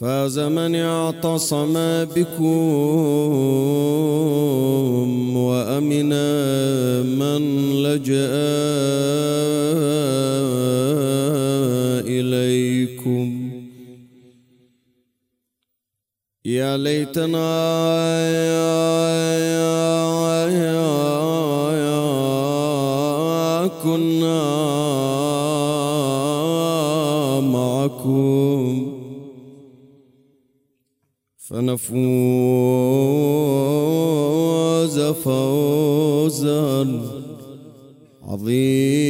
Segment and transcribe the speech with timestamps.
[0.00, 2.56] فاز من اعتصم بكم
[5.36, 6.12] وأمن
[7.18, 7.42] من
[7.82, 8.30] لجأ
[12.08, 13.50] إليكم.
[16.44, 17.70] يا ليتنا
[19.40, 20.09] كنا
[31.50, 31.90] فنفوز
[35.00, 36.86] فوزا
[38.22, 39.09] عظيما.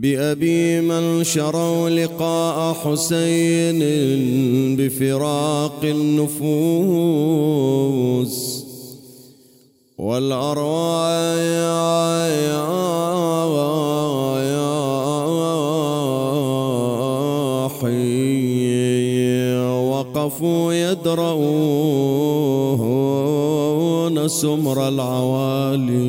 [0.00, 3.78] بأبي من شروا لقاء حسين
[4.76, 7.10] بفراق النفوس
[9.98, 11.00] والأرواح
[20.10, 21.38] وقفوا يدرؤون
[24.28, 25.99] سمر العوالي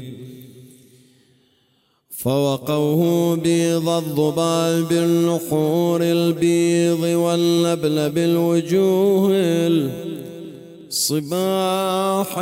[2.10, 9.32] فوقوه بيض الضباب النحور البيض والنبل بالوجوه
[10.90, 12.34] الصباح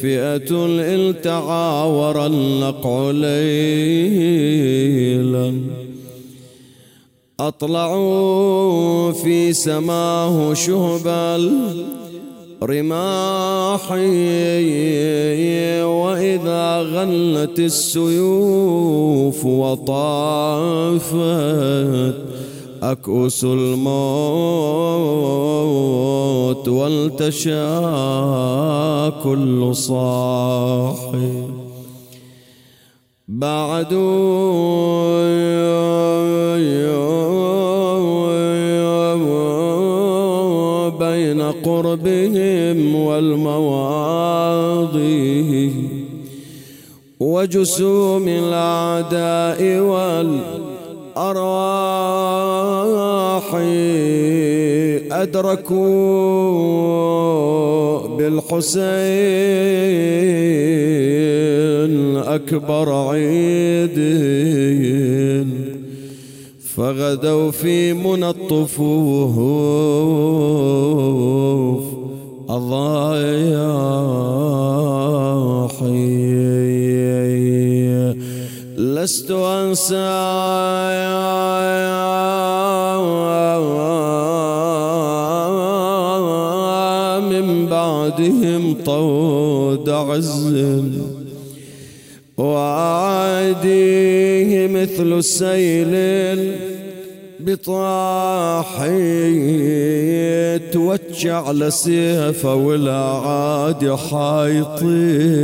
[0.00, 0.50] فئة
[0.96, 4.14] التعاور النقع ليلا.
[7.40, 11.08] أطلعوا في سماه شهب
[12.64, 13.92] رماح
[15.84, 21.14] وإذا غلت السيوف وطافت
[22.82, 23.94] أكؤس الموت
[26.68, 27.80] والتشى
[29.24, 31.44] كل صاحي.
[33.28, 34.74] بعدوا
[44.44, 45.04] والمواضي
[47.20, 49.78] وجسوم الأعداء
[51.14, 51.54] والأرواح
[55.12, 55.78] أدركوا
[58.16, 58.74] بالحسين
[62.16, 64.24] أكبر عيدين
[66.76, 69.74] فغدوا في منى الطفوف
[72.50, 74.14] الضايح
[78.78, 80.10] لست أنسى
[87.30, 90.54] من بعدهم طود عز.
[92.38, 93.86] وعاديه
[94.66, 95.94] مثل السيل
[97.46, 98.88] بطاحي
[100.58, 105.34] توجع لسيفه ولا عاد حايطينه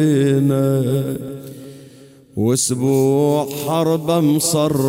[2.36, 4.86] واسبوع حرب مصرعين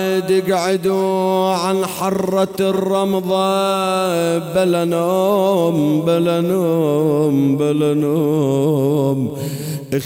[0.52, 3.58] قعدوا عن حرة الرمضة
[4.54, 9.38] بلا نوم بلا نوم بلا نوم.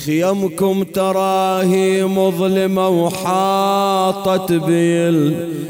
[0.05, 5.61] خيمكم تراهي مظلمة وحاطت بالقوم.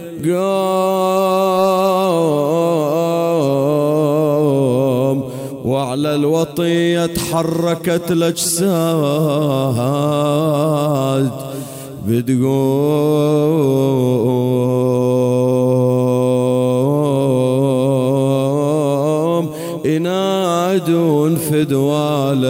[5.66, 8.72] وعلى الوطية تحركت الأجساد.
[18.22, 19.52] بتقوم
[19.86, 22.50] ينادون فدوالك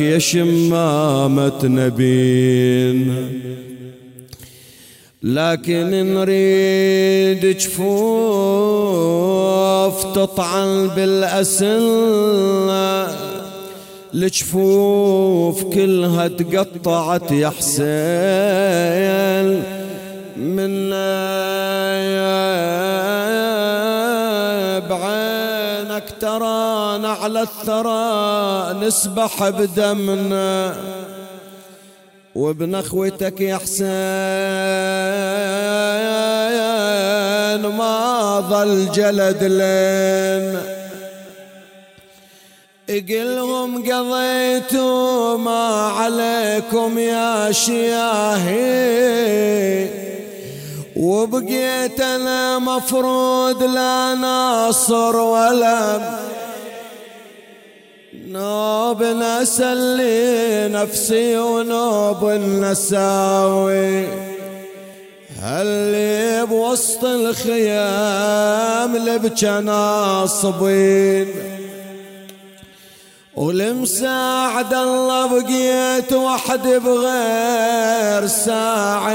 [0.00, 3.28] يا شمامة نبين
[5.22, 7.92] لكن نريد جفوف
[10.14, 11.82] تطعن بالأسل
[14.14, 17.86] الجفوف كلها تقطعت يا حسين.
[20.36, 20.90] من
[24.88, 30.76] بعينك ترانا على الثرى نسبح بدمنا.
[32.34, 33.82] وبنخوتك يا حسين
[37.76, 40.81] ما ظل جلد لين
[42.92, 48.62] إقلهم قضيتوا ما عليكم يا شياهي.
[50.96, 56.00] وبقيت أنا مفروض لا ناصر ولا
[58.28, 59.02] نوب.
[59.02, 64.06] نسلي نفسي ونوب النساوي
[65.42, 71.28] هل بوسط الخيام لبجا ناصبين
[73.36, 79.12] ولمساعد الله بقيت وحد بغير ساعد.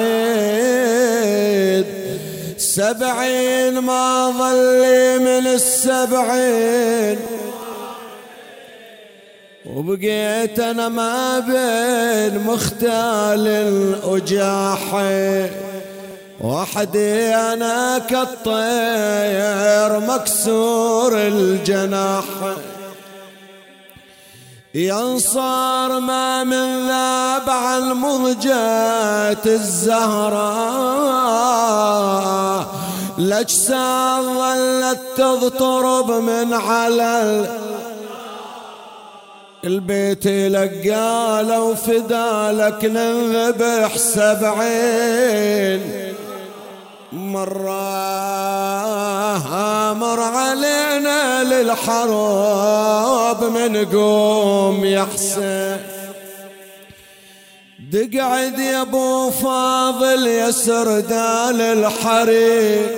[2.58, 7.20] سبعين ما ظلي من السبعين.
[9.66, 13.48] وبقيت أنا ما بين مختال
[14.08, 15.50] الاجاحي
[16.42, 22.24] وحدي أنا كالطير مكسور الجناح
[24.78, 30.68] ينصار ما من ذاب عن مضجات الزهراء
[33.20, 37.46] الاجساد ظلت تضطرب من على
[39.64, 45.82] البيت لقى لو فدالك نذبح سبعين
[47.12, 47.98] مرة
[48.58, 48.77] مر
[51.58, 55.78] علينا للحرب من قوم يحسن
[57.92, 62.98] دقعد يا أبو فاضل يا سردال الحريق.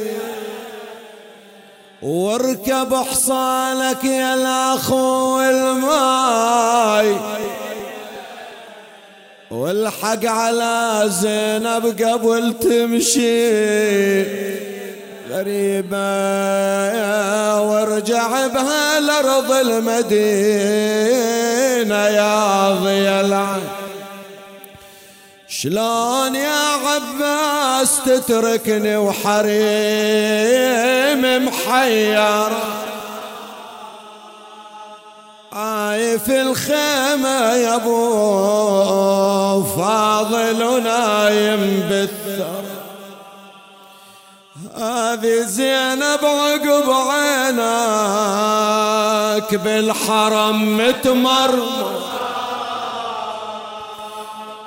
[2.02, 7.16] واركب حصانك يا الاخو الماي.
[9.52, 14.69] والحق على زينب قبل تمشي.
[15.30, 15.98] غريبة
[17.62, 20.16] وارجع بها لأرض المدينة
[22.08, 23.70] يا ضي العين.
[25.48, 29.50] شلون يا عباس تتركني وحريم
[31.46, 32.50] محير؟
[36.26, 42.59] في الخيمة يا أبو فاضل ونايم بالثر
[44.80, 47.60] هذه زينب عقب عينك
[49.56, 52.02] بالحرم متمرمر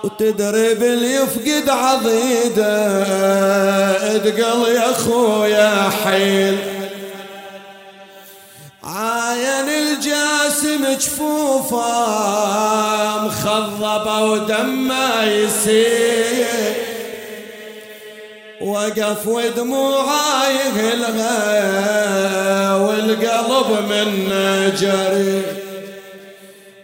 [0.05, 3.03] وتدري باللي يفقد عضيدة
[4.17, 6.59] اتقل يا أخويا حيل.
[8.85, 11.87] عاين الجاسم جفوفه
[13.27, 16.92] مخضبه ودمه يسيل.
[18.63, 21.35] وقف ودموعه يهلها
[22.75, 25.43] والقلب منه جري.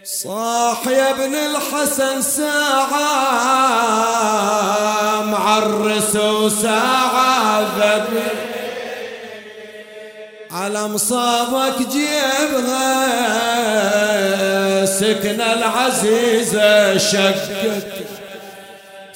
[0.03, 3.09] صاح يا ابن الحسن ساعة
[5.21, 8.23] معرس وساعة ذبي
[10.51, 12.99] على مصابك جيبها
[14.85, 17.98] سكن العزيزة شكت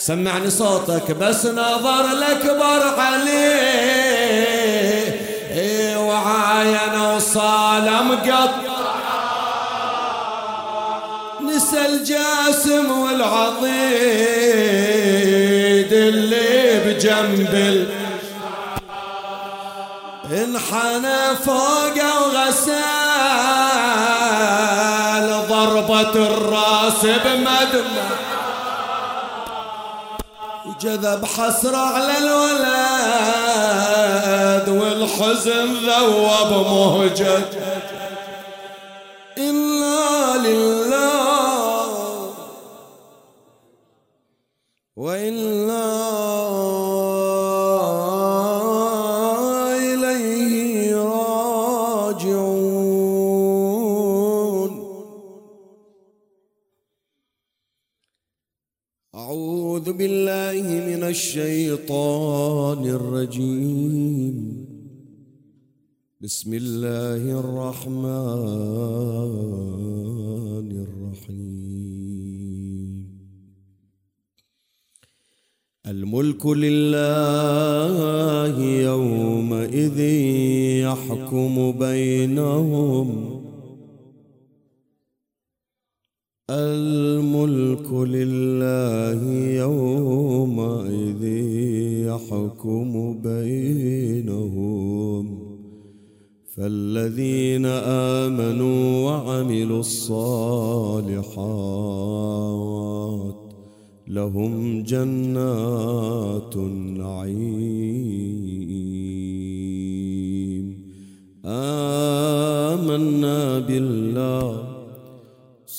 [0.05, 3.53] سمعني صوتك بس نظر الأكبر عليه
[5.97, 8.51] وعاين وصال مقطع
[11.41, 13.63] نسى الجاسم والعضيد
[15.93, 17.87] اللي بجنب
[20.31, 22.83] انحنى فوقه وغسال
[25.49, 28.22] ضربة الراس بمدمى
[30.83, 32.73] جذب حسرة على الولد
[34.69, 37.49] والحزن ذوب مهجد.
[39.37, 41.87] إنا لله
[44.95, 45.89] وإنا
[49.77, 51.43] إليه راجعون.
[59.15, 60.72] أعوذ بالله
[61.13, 64.35] الشيطان الرجيم.
[66.21, 68.13] بسم الله الرحمن
[70.87, 71.93] الرحيم.
[75.85, 77.03] الملك لله
[78.63, 79.99] يومئذ
[80.85, 83.32] يحكم بينهم.
[86.49, 89.21] الملك لله
[89.63, 91.23] يومئذ
[92.07, 95.25] يحكم بينهم.
[96.57, 97.65] فالذين
[98.25, 101.23] آمنوا وعملوا الصالحات
[104.07, 107.72] لهم جنات النعيم.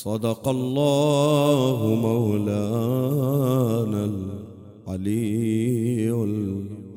[0.05, 4.05] صدق الله مولانا
[4.89, 6.11] العلي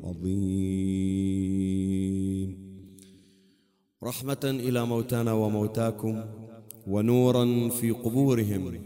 [0.04, 0.68] العظيم.
[4.04, 6.24] رحمة إلى موتانا وموتاكم
[6.86, 8.80] ونورا في قبورهم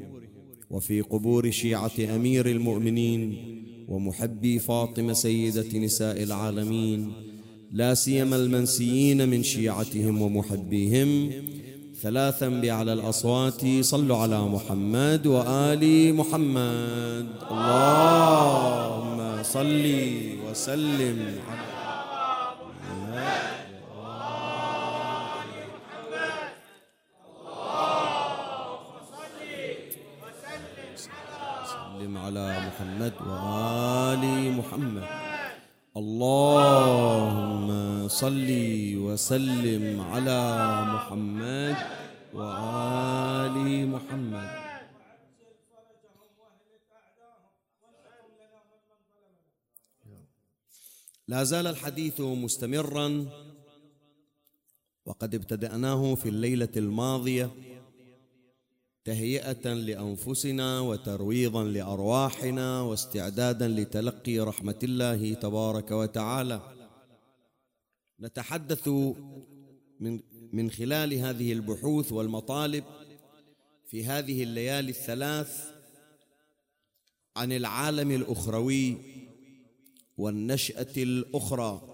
[0.71, 3.37] وفي قبور شيعة أمير المؤمنين
[3.88, 7.12] ومحبي فاطمة سيدة نساء العالمين
[7.73, 11.31] لا سيما المنسيين من شيعتهم ومحبيهم
[12.02, 17.26] ثلاثا بأعلى الأصوات صلوا على محمد وآل محمد.
[17.50, 19.85] اللهم صل
[20.50, 21.38] وسلم.
[32.16, 35.06] على على محمد وآل محمد.
[35.97, 36.62] اللهم
[38.23, 38.50] صل
[39.07, 40.41] وسلم على
[40.95, 41.76] محمد
[42.35, 44.50] وآل محمد.
[51.29, 53.26] لا زال الحديث مستمرا
[55.07, 57.50] وقد ابتدأناه في الليلة الماضية
[59.05, 66.82] تهيئة لأنفسنا وترويضا لأرواحنا واستعدادا لتلقي رحمة الله تبارك وتعالى.
[68.23, 68.88] نتحدث
[70.00, 70.21] من
[70.52, 72.85] من خلال هذه البحوث والمطالب
[73.87, 75.73] في هذه الليالي الثلاث
[77.37, 78.97] عن العالم الأخروي
[80.19, 81.88] والنشأة الأخرى.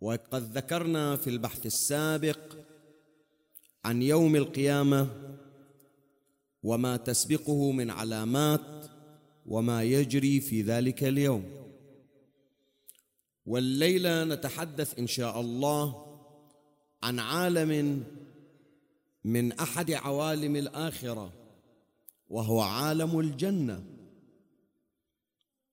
[0.00, 2.38] وقد ذكرنا في البحث السابق
[3.84, 5.08] عن يوم القيامة
[6.62, 8.90] وما تسبقه من علامات
[9.46, 11.65] وما يجري في ذلك اليوم.
[13.46, 16.06] والليلة نتحدث إن شاء الله
[17.02, 18.02] عن عالم
[19.24, 21.32] من أحد عوالم الآخرة
[22.28, 23.84] وهو عالم الجنة.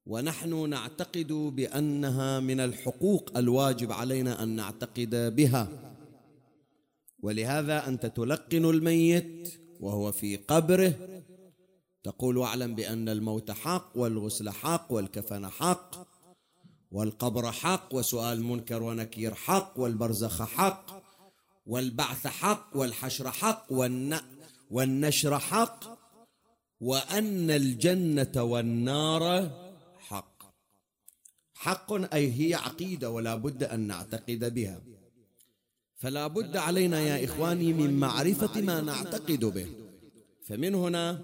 [0.05, 5.95] ونحن نعتقد بأنها من الحقوق الواجب علينا أن نعتقد بها.
[7.19, 10.93] ولهذا أنت تلقن الميت وهو في قبره.
[12.03, 16.12] تقول واعلم بأن الموت حق والغسل حق والكفن حق.
[16.93, 21.03] والقبر حق وسؤال منكر ونكير حق والبرزخ حق
[21.65, 23.65] والبعث حق والحشر حق
[24.71, 25.83] والنشر حق
[26.81, 29.49] وأن الجنة والنار
[29.99, 30.43] حق.
[31.53, 34.81] حق أي هي عقيدة ولا بد أن نعتقد بها.
[35.95, 39.67] فلا بد علينا يا إخواني من معرفة ما نعتقد به.
[40.47, 41.21] فمن هنا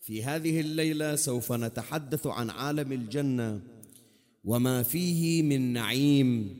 [0.00, 3.60] في هذه الليلة سوف نتحدث عن عالم الجنة
[4.44, 6.56] وما فيه من نعيم.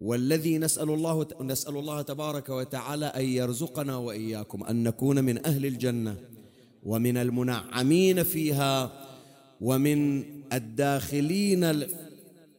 [0.00, 6.16] والذي نسأل الله نسأل الله تبارك وتعالى أن يرزقنا وإياكم أن نكون من أهل الجنة.
[6.82, 8.92] ومن المنعمين فيها
[9.60, 11.64] ومن الداخلين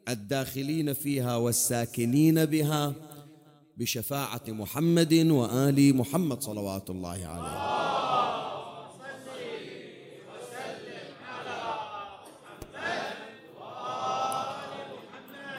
[0.10, 2.94] الداخلين فيها والساكنين بها
[3.78, 8.17] بشفاعة محمد وآل محمد صلوات الله عليه.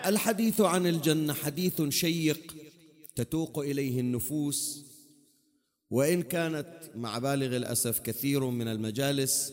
[0.09, 2.55] الحديث عن الجنة حديث شيق
[3.15, 4.85] تتوق إليه النفوس
[5.91, 9.53] وإن كانت مع بالغ الأسف كثير من المجالس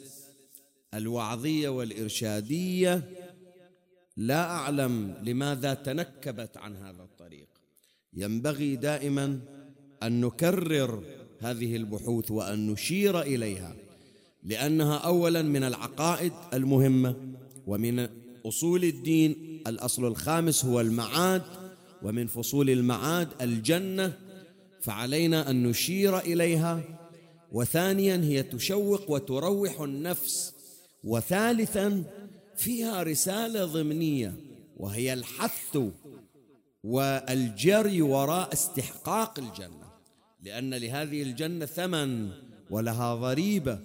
[0.93, 3.03] الوعظية والإرشادية
[4.17, 7.47] لا أعلم لماذا تنكبت عن هذا الطريق.
[8.13, 9.39] ينبغي دائما
[10.03, 11.03] أن نكرر
[11.39, 13.75] هذه البحوث وأن نشير إليها
[14.43, 17.15] لأنها اولا من العقائد المهمة
[17.67, 18.07] ومن
[18.45, 21.43] أصول الدين الأصل الخامس هو المعاد
[22.03, 24.13] ومن فصول المعاد الجنة
[24.81, 26.83] فعلينا أن نشير إليها.
[27.51, 30.53] وثانيا هي تشوق وتروح النفس.
[31.03, 32.03] وثالثا
[32.55, 34.33] فيها رسالة ضمنية
[34.77, 35.77] وهي الحث
[36.83, 39.85] والجري وراء استحقاق الجنة.
[40.41, 42.29] لأن لهذه الجنة ثمن
[42.69, 43.79] ولها ضريبة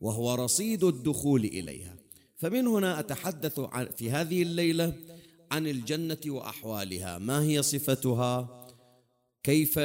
[0.00, 1.96] وهو رصيد الدخول إليها.
[2.36, 3.60] فمن هنا أتحدث
[3.96, 4.92] في هذه الليلة
[5.50, 7.18] عن الجنة وأحوالها.
[7.18, 8.66] ما هي صفتها؟
[9.42, 9.78] كيف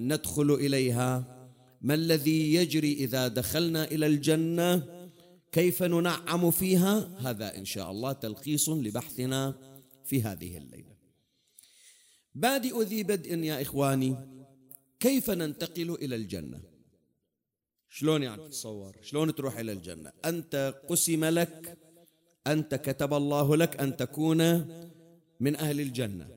[0.00, 1.36] ندخل إليها؟
[1.80, 4.86] ما الذي يجري إذا دخلنا إلى الجنة؟
[5.52, 9.54] كيف ننعم فيها؟ هذا إن شاء الله تلخيص لبحثنا
[10.04, 10.96] في هذه الليلة.
[12.34, 14.16] بادئ ذي بدء يا إخواني.
[15.00, 16.60] كيف ننتقل إلى الجنة؟
[17.88, 21.78] شلون يعني تتصور؟ شلون تروح إلى الجنة؟ أنت قسم لك
[22.46, 24.40] أنت كتب الله لك أن تكون
[25.40, 26.28] من أهل الجنة.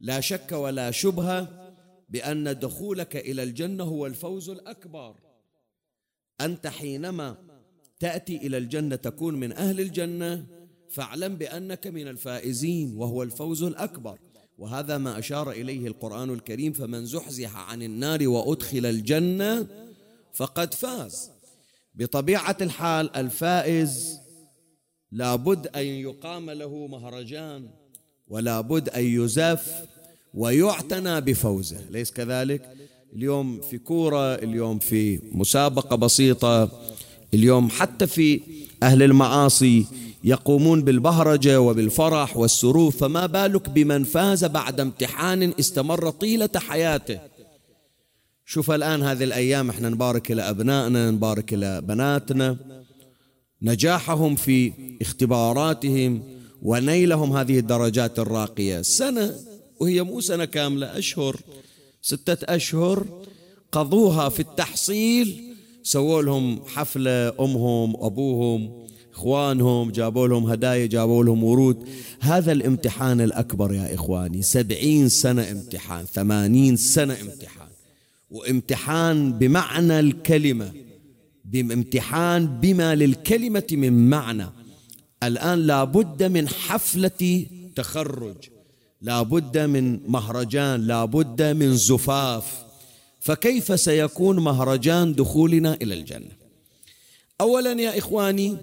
[0.00, 1.74] لا شك ولا شبهه
[2.08, 5.14] بأن دخولك إلى الجنة هو الفوز الأكبر.
[6.40, 7.36] أنت حينما
[8.00, 10.46] تأتي إلى الجنة تكون من أهل الجنة
[10.90, 14.18] فاعلم بأنك من الفائزين وهو الفوز الأكبر.
[14.58, 19.66] وهذا ما أشار إليه القرآن الكريم فمن زحزح عن النار وأدخل الجنة
[20.32, 21.30] فقد فاز.
[21.94, 24.18] بطبيعة الحال الفائز
[25.12, 27.70] لابد أن يقام له مهرجان.
[28.28, 29.72] ولا بد أن يزف
[30.34, 31.80] ويعتنى بفوزه.
[31.90, 32.68] ليس كذلك؟
[33.16, 36.70] اليوم في كورة اليوم في مسابقة بسيطة
[37.34, 38.40] اليوم حتى في
[38.82, 39.86] أهل المعاصي
[40.24, 47.20] يقومون بالبهرجة وبالفرح والسرور فما بالك بمن فاز بعد امتحان استمر طيلة حياته؟
[48.46, 52.56] شوف الآن هذه الأيام إحنا نبارك إلى أبنائنا نبارك إلى بناتنا.
[53.62, 56.22] نجاحهم في اختباراتهم
[56.62, 58.82] ونيلهم هذه الدرجات الراقية.
[58.82, 59.34] سنة
[59.80, 61.36] وهي مو سنة كاملة أشهر
[62.02, 63.06] ستة أشهر
[63.72, 65.42] قضوها في التحصيل.
[65.82, 71.88] سووا لهم حفلة أمهم أبوهم إخوانهم جابوا لهم هدايا جابوا لهم ورود.
[72.20, 74.42] هذا الامتحان الأكبر يا إخواني.
[74.42, 77.68] سبعين سنة امتحان ثمانين سنة امتحان.
[78.30, 80.72] وامتحان بمعنى الكلمة
[81.44, 84.46] بامتحان بما للكلمة من معنى.
[85.22, 88.36] الآن لابد من حفلة تخرج
[89.00, 92.64] لابد من مهرجان لابد من زفاف.
[93.20, 96.36] فكيف سيكون مهرجان دخولنا إلى الجنة؟
[97.40, 98.56] اولا يا إخواني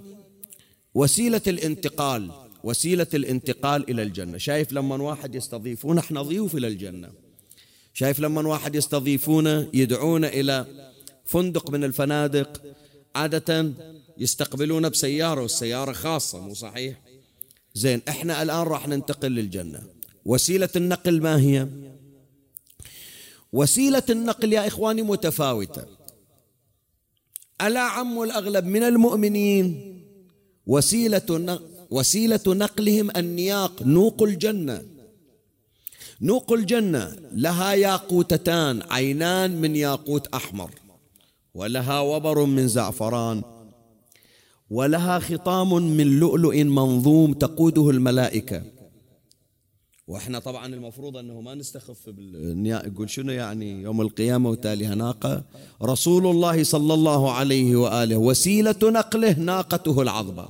[0.96, 2.32] وسيلة الانتقال
[2.64, 4.38] وسيلة الانتقال إلى الجنة.
[4.38, 7.10] شايف لما واحد يستضيفون إحنا ضيوف إلى الجنة.
[7.94, 10.66] شايف لما واحد يستضيفونه يدعون إلى
[11.26, 12.62] فندق من الفنادق.
[13.16, 13.72] عادة
[14.20, 17.02] يستقبلون بسيارة والسيارة خاصة مو صحيح؟
[17.74, 19.82] زين إحنا الآن راح ننتقل للجنة.
[20.26, 21.68] وسيلة النقل ما هي؟
[23.54, 25.86] وسيلة النقل يا إخواني متفاوتة.
[27.62, 29.96] ألا عم الأغلب من المؤمنين
[30.68, 31.60] وسيلة
[31.92, 34.84] وسيلة نقلهم النياق نوق الجنة.
[36.22, 40.72] نوق الجنة لها ياقوتتان عينان من ياقوت أحمر
[41.54, 43.59] ولها وبر من زعفران.
[44.70, 48.64] ولها خطام من لؤلؤ منظوم تقوده الملائكة.
[50.08, 55.44] وإحنا طبعا المفروض أنه ما نستخف بالنياء يقول شنو يعني يوم القيامة وتاليها ناقه
[55.84, 60.48] رسول الله صلى الله عليه وآله وسيلة نقله ناقته العظمى.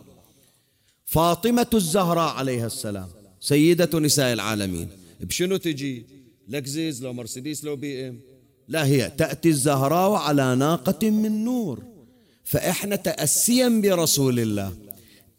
[1.06, 3.08] فاطمة الزهراء عليها السلام
[3.40, 4.88] سيدة نساء العالمين.
[5.22, 6.06] بشنو تجي؟
[6.48, 8.20] لكزيز لو مرسيدس لو بي إم.
[8.68, 11.84] لا هي تأتي الزهراء على ناقة من نور.
[12.50, 14.74] فإحنا تاسيا برسول الله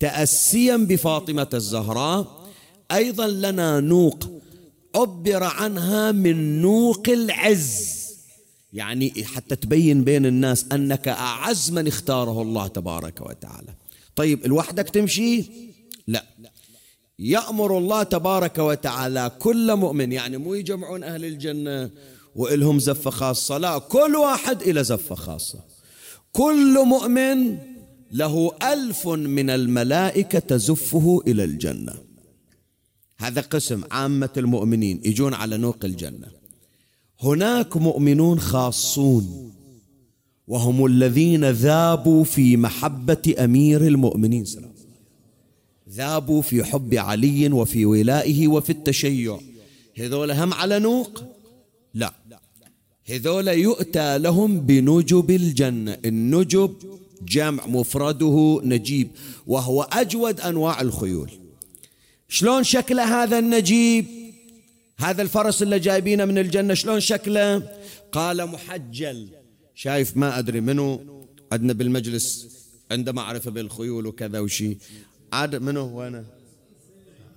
[0.00, 2.46] تاسيا بفاطمة الزهراء.
[2.92, 4.24] أيضا لنا نوق
[4.94, 8.00] عبر عنها من نوق العز.
[8.72, 13.74] يعني حتى تبين بين الناس أنك أعز من اختاره الله تبارك وتعالى.
[14.16, 15.44] طيب لوحدك تمشي؟
[16.06, 16.24] لا.
[17.18, 21.90] يأمر الله تبارك وتعالى كل مؤمن يعني مو يجمعون أهل الجنة
[22.36, 25.69] وإلهم زفة خاصة لا كل واحد إلى زفة خاصة.
[26.32, 27.58] كل مؤمن
[28.12, 31.94] له ألف من الملائكة تزفه إلى الجنة.
[33.18, 36.26] هذا قسم عامة المؤمنين يجون على نوق الجنة.
[37.20, 39.52] هناك مؤمنون خاصون
[40.46, 44.44] وهم الذين ذابوا في محبة أمير المؤمنين
[45.90, 49.40] ذابوا في حب علي وفي ولائه وفي التشيع.
[49.96, 51.24] هذول هم على نوق؟
[51.94, 52.39] لا.
[53.10, 55.98] هذول يؤتى لهم بنجب الجنة.
[56.04, 56.74] النجب
[57.22, 59.10] جمع مفرده نجيب
[59.46, 61.30] وهو أجود أنواع الخيول.
[62.28, 64.06] شلون شكله هذا النجيب؟
[64.98, 67.62] هذا الفرس اللي جايبينه من الجنة شلون شكله؟
[68.12, 69.28] قال محجل.
[69.74, 71.00] شايف ما أدري منو؟
[71.52, 72.48] عندنا بالمجلس
[72.90, 74.78] عنده معرفة بالخيول وكذا وشي.
[75.32, 76.24] عاد منو؟ وين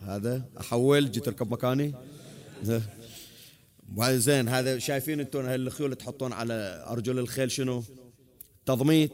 [0.07, 1.93] هذا؟ أحول جيت أركب مكاني؟
[4.01, 7.83] زين هذا شايفين أنتم الخيول تحطون على أرجل الخيل شنو؟
[8.65, 9.11] تضميت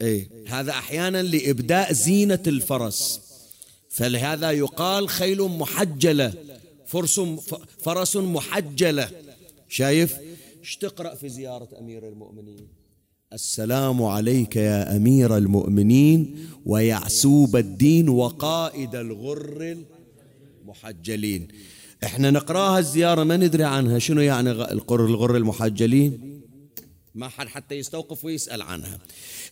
[0.00, 0.28] إيه.
[0.48, 3.20] هذا أحيانا لإبداء زينة الفرس.
[3.88, 6.32] فلهذا يقال خيل محجلة.
[6.86, 7.20] فرس
[7.78, 9.10] فرس محجلة.
[9.68, 10.16] شايف؟
[10.60, 12.68] إيش تقرأ في زيارة أمير المؤمنين؟
[13.32, 19.76] السلام عليك يا أمير المؤمنين ويعسوب الدين وقائد الغر
[20.62, 21.48] المحجلين.
[22.04, 23.98] إحنا نقراها الزيارة ما ندري عنها.
[23.98, 26.40] شنو يعني الغر المحجلين؟
[27.14, 28.98] ما حد حتى يستوقف ويسأل عنها.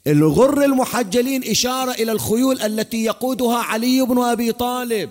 [0.07, 5.11] الغر المحجلين إشارة إلى الخيول التي يقودها علي بن أبي طالب.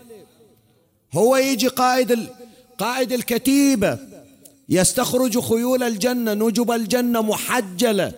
[1.14, 2.28] هو يجي قائد
[2.78, 4.00] قائد الكتيبة.
[4.70, 8.14] يستخرج خيول الجنة نجب الجنة محجلة.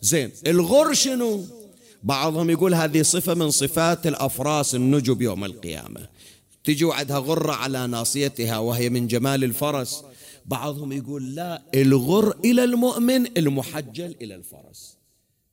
[0.00, 1.44] زين الغر شنو؟
[2.02, 6.00] بعضهم يقول هذه صفة من صفات الأفراس النجب يوم القيامة.
[6.64, 10.04] تجي وعدها غرة على ناصيتها وهي من جمال الفرس.
[10.46, 14.96] بعضهم يقول لا الغر إلى المؤمن المحجل إلى الفرس.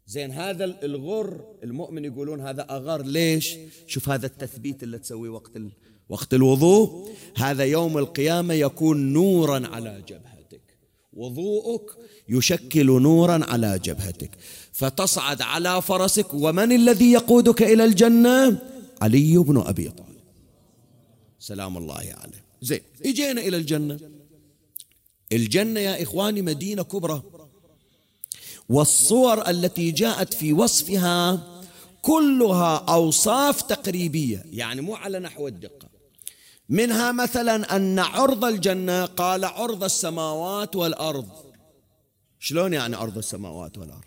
[0.07, 3.01] زين هذا الغر المؤمن يقولون هذا أغر.
[3.01, 3.55] ليش؟
[3.87, 5.69] شوف هذا التثبيت اللي تسويه وقت ال...
[6.09, 7.09] وقت الوضوء.
[7.37, 10.61] هذا يوم القيامة يكون نورا على جبهتك.
[11.13, 11.91] وضوءك
[12.29, 14.31] يشكل نورا على جبهتك.
[14.71, 16.33] فتصعد على فرسك.
[16.33, 18.61] ومن الذي يقودك إلى الجنة؟
[19.01, 20.06] علي بن أبي طالب.
[21.47, 22.43] سلام الله عليه.
[22.61, 23.99] زين اجينا إلى الجنة.
[25.31, 27.23] الجنة يا إخواني مدينة كبرى.
[28.69, 31.19] والصور التي جاءت في وصفها
[32.01, 35.87] كلها أوصاف تقريبية يعني مو على نحو الدقة.
[36.69, 41.29] منها مثلا أن عرض الجنة قال عرض السماوات والأرض.
[42.39, 44.06] شلون يعني عرض السماوات والأرض؟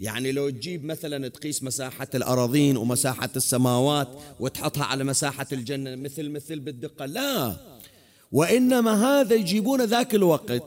[0.00, 4.08] يعني لو تجيب مثلا تقيس مساحة الأراضين ومساحة السماوات
[4.40, 7.56] وتحطها على مساحة الجنة مثل مثل بالدقة لا.
[8.32, 10.62] وإنما هذا يجيبون ذاك الوقت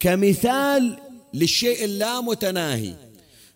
[0.00, 0.98] كمثال
[1.34, 2.94] للشيء اللامتناهي.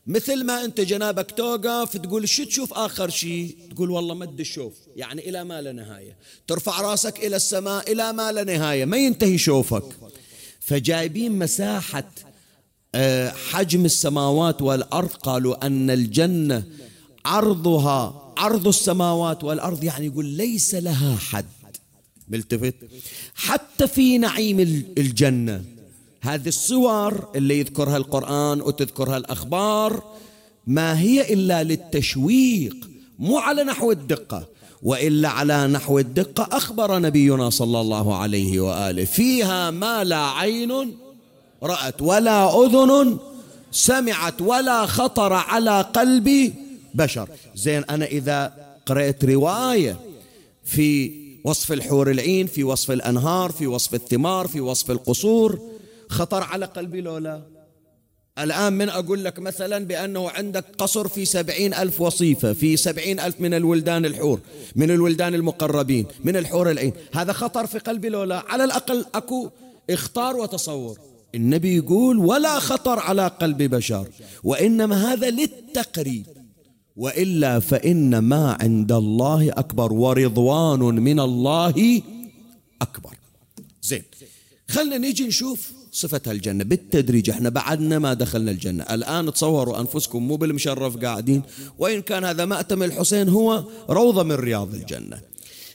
[0.07, 5.29] مثل ما أنت جنابك توقف تقول شو تشوف آخر شيء؟ تقول والله مد الشوف يعني
[5.29, 6.17] إلى ما لا نهاية.
[6.47, 9.85] ترفع رأسك إلى السماء إلى ما لا نهاية ما ينتهي شوفك.
[10.61, 12.11] فجايبين مساحة
[13.51, 16.65] حجم السماوات والأرض قالوا أن الجنة
[17.25, 21.47] عرضها عرض السماوات والأرض يعني يقول ليس لها حد.
[22.29, 22.75] ملتفت؟
[23.35, 24.61] حتى في نعيم
[24.99, 25.65] الجنة.
[26.21, 30.03] هذه الصور اللي يذكرها القرآن وتذكرها الأخبار
[30.67, 32.77] ما هي إلا للتشويق
[33.19, 34.49] مو على نحو الدقة.
[34.83, 40.97] وإلا على نحو الدقة أخبر نبينا صلى الله عليه وآله فيها ما لا عين
[41.63, 43.19] رأت ولا أذن
[43.73, 46.55] سمعت ولا خطر على قلب
[46.95, 47.29] بشر.
[47.55, 48.53] زين أنا إذا
[48.87, 50.01] قرأت رواية
[50.65, 55.59] في وصف الحور العين في وصف الأنهار في وصف الثمار في وصف القصور
[56.09, 57.43] خطر على قلبي لولا
[58.39, 63.41] الآن من أقول لك مثلا بأنه عندك قصر في سبعين ألف وصيفة في سبعين ألف
[63.41, 64.41] من الولدان الحور
[64.77, 66.93] من الولدان المقربين من الحور العين.
[67.13, 69.51] هذا خطر في قلبي لولا على الأقل أكو
[69.91, 70.99] اختار وتصور.
[71.35, 74.09] النبي يقول ولا خطر على قلب بشر
[74.45, 76.27] وإنما هذا للتقريب.
[76.97, 82.03] وإلا فإن ما عند الله أكبر ورضوان من الله
[82.83, 83.15] أكبر.
[83.83, 84.03] زين
[84.69, 86.65] خلنا نيجي نشوف صفة الجنة.
[86.65, 88.83] بالتدريج إحنا بعدنا ما دخلنا الجنة.
[88.83, 91.43] الآن تصوروا أنفسكم مو بالمشرف قاعدين
[91.79, 95.21] وإن كان هذا مأتم الحسين هو روضة من رياض الجنة.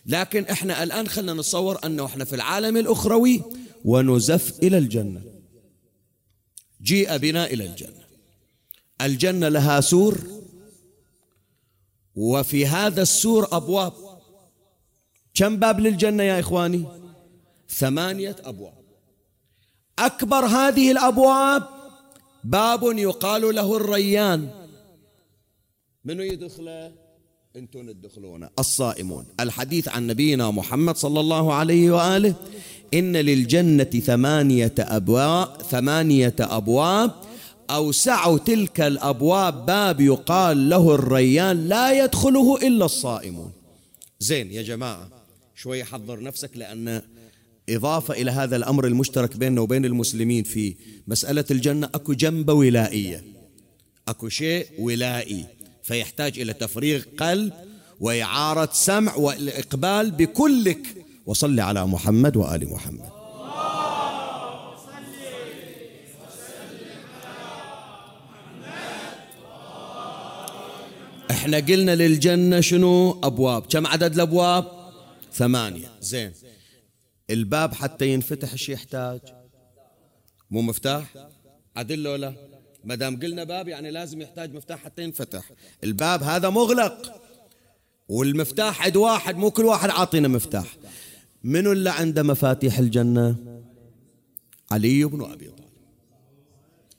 [0.06, 3.42] لكن إحنا الآن خلنا نتصور أنه إحنا في العالم الأخروي
[3.86, 5.37] ونزف إلى الجنة.
[6.82, 8.08] جيء بنا إلى الجنة.
[9.02, 10.18] الجنة لها سور
[12.16, 13.94] وفي هذا السور أبواب.
[15.34, 16.86] كم باب للجنة يا إخواني؟
[17.70, 18.74] ثمانية أبواب.
[20.00, 21.64] أكبر هذه الأبواب
[22.44, 24.50] باب يقال له الريان.
[26.06, 26.92] منو يدخله؟
[27.56, 29.26] أنتم تدخلون الصائمون.
[29.40, 32.36] الحديث عن نبينا محمد صلى الله عليه وآله.
[32.94, 37.12] إن للجنة ثمانية أبواب ثمانية أبواب.
[37.70, 43.52] أوسع تلك الأبواب باب يقال له الريان لا يدخله إلا الصائمون.
[44.20, 45.10] زين يا جماعة
[45.56, 47.02] شوي حضر نفسك لأن
[47.70, 50.76] إضافة إلى هذا الأمر المشترك بيننا وبين المسلمين في
[51.08, 53.24] مسألة الجنة أكو جنبة ولائية.
[54.08, 55.46] أكو شيء ولائي
[55.84, 57.54] فيحتاج إلى تفريغ قلب
[58.00, 60.97] وإعارة سمع والإقبال بكلك
[61.28, 63.10] وصل على محمد وآل محمد.
[71.32, 73.66] إحنا قلنا للجنة شنو؟ أبواب.
[73.66, 74.66] كم عدد الأبواب؟
[75.34, 75.92] ثمانية.
[76.02, 76.34] زين.
[77.30, 79.20] الباب حتى ينفتح إيش يحتاج؟
[80.52, 81.04] مو مفتاح؟
[81.76, 82.34] عدل ولا
[82.84, 85.52] ما دام قلنا باب يعني لازم يحتاج مفتاح حتى ينفتح.
[85.84, 87.22] الباب هذا مغلق.
[88.10, 90.78] والمفتاح عند واحد مو كل واحد عاطينا مفتاح.
[91.44, 93.36] منو اللي عنده مفاتيح الجنة؟
[94.72, 95.68] علي بن أبي طالب.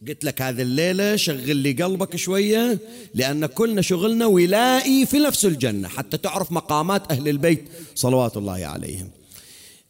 [0.08, 2.78] قلت لك هذه الليلة شغل لي قلبك شوية
[3.14, 9.10] لأن كلنا شغلنا ولائي في نفس الجنة حتى تعرف مقامات أهل البيت صلوات الله عليهم.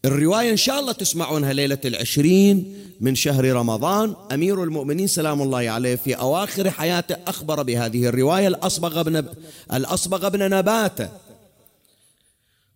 [0.05, 4.17] الرواية إن شاء الله تسمعونها ليلة العشرين من شهر رمضان.
[4.33, 9.25] أمير المؤمنين سلام الله عليه في أواخر حياته أخبر بهذه الرواية الأصبغ بن,
[9.73, 11.09] الأصبغ بن نباتة.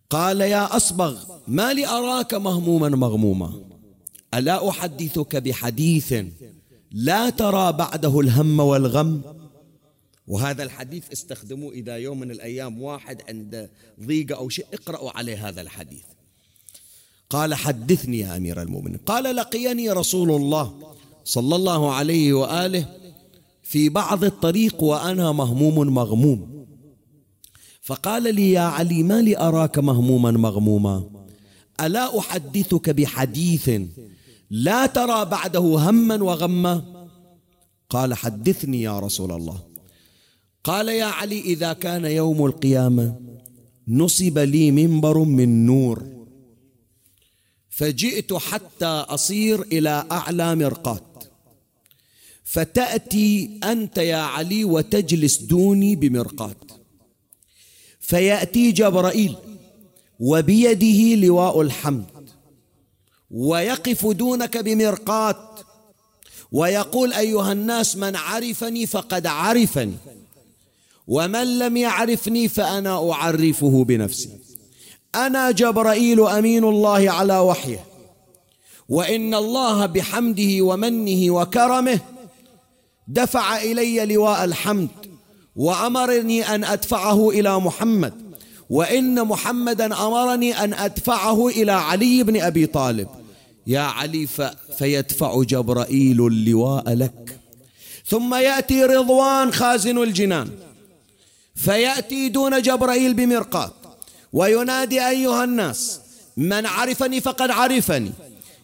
[0.09, 3.53] قال يا أصبغ ما لي أراك مهموما مغموما.
[4.33, 6.13] ألا أحدثك بحديث
[6.91, 9.21] لا ترى بعده الهم والغم؟
[10.27, 13.69] وهذا الحديث استخدموه إذا يوم من الأيام واحد عنده
[14.03, 14.65] ضيقة أو شيء.
[14.73, 16.03] اقرأوا عليه هذا الحديث.
[17.29, 18.97] قال حدثني يا أمير المؤمنين.
[18.97, 20.93] قال لقيني رسول الله
[21.25, 22.85] صلى الله عليه وآله
[23.63, 26.65] في بعض الطريق وأنا مهموم مغموم.
[27.81, 31.22] فقال لي يا علي ما لي أراك مهموما مغموما؟
[31.81, 33.69] ألا أحدثك بحديث
[34.49, 37.07] لا ترى بعده هما وغما؟
[37.89, 39.59] قال حدثني يا رسول الله.
[40.63, 43.15] قال يا علي إذا كان يوم القيامة
[43.87, 46.03] نصب لي منبر من نور.
[47.69, 51.23] فجئت حتى أصير إلى أعلى مرقات.
[52.43, 56.71] فتأتي أنت يا علي وتجلس دوني بمرقات.
[57.99, 59.35] فيأتي جبرائيل.
[60.23, 62.29] وبيده لواء الحمد
[63.31, 65.59] ويقف دونك بمرقات
[66.51, 69.93] ويقول أيها الناس من عرفني فقد عرفني
[71.07, 74.29] ومن لم يعرفني فأنا أعرفه بنفسي.
[75.15, 77.85] أنا جبرائيل أمين الله على وحيه
[78.89, 81.99] وإن الله بحمده ومنه وكرمه
[83.07, 84.89] دفع إلي لواء الحمد
[85.55, 88.22] وأمرني أن أدفعه إلى محمد
[88.73, 93.07] وإن محمدا أمرني أن أدفعه إلى علي بن أبي طالب.
[93.67, 94.27] يا علي
[94.77, 97.39] فيدفع جبرائيل اللواء لك.
[98.07, 100.49] ثم يأتي رضوان خازن الجنان.
[101.55, 103.73] فيأتي دون جبرائيل بمرقات
[104.33, 105.99] وينادي أيها الناس
[106.37, 108.11] من عرفني فقد عرفني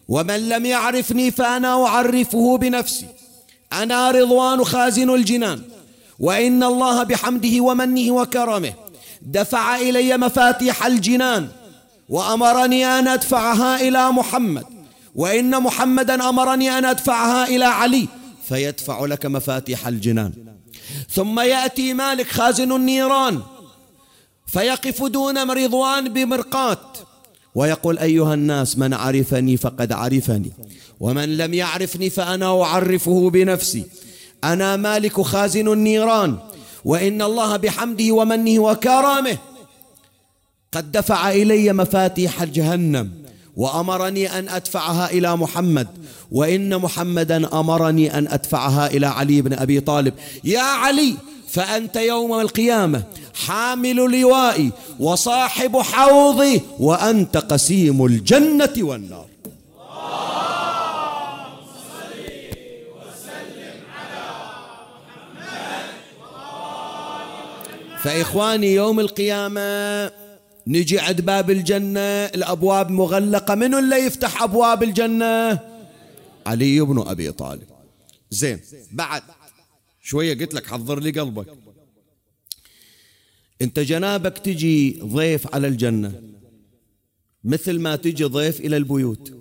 [0.08, 3.06] ومن لم يعرفني فأنا أعرفه بنفسي.
[3.72, 5.62] أنا رضوان خازن الجنان
[6.18, 8.89] وإن الله بحمده ومنه وكرمه.
[9.22, 11.48] دفع إلي مفاتيح الجنان
[12.08, 14.64] وأمرني أن أدفعها إلى محمد
[15.14, 18.08] وإن محمدا أمرني أن أدفعها إلى علي
[18.48, 20.32] فيدفع لك مفاتيح الجنان.
[21.10, 23.40] ثم يأتي مالك خازن النيران
[24.46, 26.98] فيقف دون رضوان بمرقات
[27.54, 30.52] ويقول أيها الناس من عرفني فقد عرفني
[31.00, 33.84] ومن لم يعرفني فأنا أعرفه بنفسي.
[34.44, 36.38] أنا مالك خازن النيران.
[36.84, 39.38] وإن الله بحمده ومنه وكرمه
[40.72, 43.10] قد دفع إلي مفاتيح جهنم
[43.56, 45.88] وأمرني أن أدفعها إلى محمد
[46.32, 50.14] وإن محمدا أمرني أن أدفعها إلى علي بن أبي طالب.
[50.44, 51.14] يا علي
[51.48, 53.02] فأنت يوم القيامة
[53.34, 59.26] حامل لوائي وصاحب حوضي وأنت قسيم الجنة والنار.
[68.02, 70.10] فإخواني يوم القيامة
[70.66, 73.54] نجي عند باب الجنة الأبواب مغلقة.
[73.54, 75.60] من اللي يفتح أبواب الجنة؟
[76.46, 77.68] علي بن أبي طالب.
[78.30, 78.60] زين
[78.92, 79.22] بعد
[80.02, 81.46] شوية قلت لك حضر لي قلبك.
[83.62, 86.22] انت جنابك تجي ضيف على الجنة
[87.44, 89.32] مثل ما تجي ضيف إلى البيوت.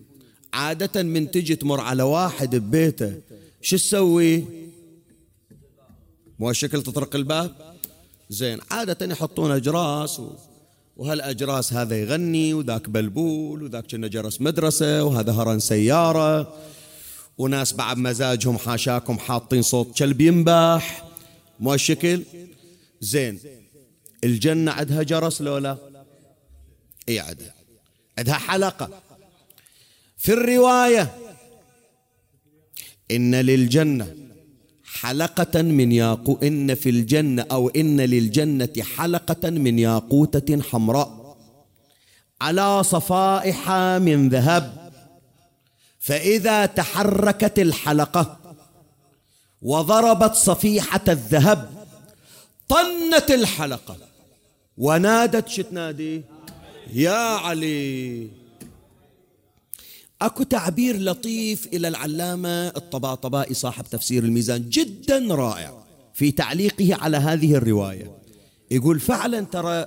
[0.53, 3.21] عادة من تجي تمر على واحد ببيته
[3.61, 4.43] شو تسوي؟
[6.39, 7.68] مو الشكل تطرق الباب؟
[8.29, 10.35] زين عادة يحطون أجراس و...
[10.97, 16.53] وهالأجراس هذا يغني وذاك بلبول وذاك كنا جرس مدرسة وهذا هرن سيارة
[17.37, 21.05] وناس بعد مزاجهم حاشاكم حاطين صوت كلب ينبح
[21.59, 22.23] مو الشكل
[23.01, 23.39] زين
[24.23, 25.77] الجنة عندها جرس لو لا
[27.09, 27.53] إي عندها.
[28.17, 28.89] عندها حلقة.
[30.17, 31.15] في الرواية
[33.11, 34.28] إن للجنة
[34.93, 41.37] حلقة من ياقو إن في الجنة أو إن للجنة حلقة من ياقوتة حمراء.
[42.41, 43.71] على صفائح
[44.01, 44.91] من ذهب.
[45.99, 48.37] فإذا تحركت الحلقة
[49.61, 51.69] وضربت صفيحة الذهب
[52.69, 53.97] طنت الحلقة
[54.77, 56.21] ونادت شو تنادي
[56.93, 58.38] يا علي!
[60.21, 67.55] اكو تعبير لطيف إلى العلامة الطباطبائي صاحب تفسير الميزان جدا رائع في تعليقه على هذه
[67.55, 68.11] الرواية.
[68.71, 69.85] يقول فعلا ترى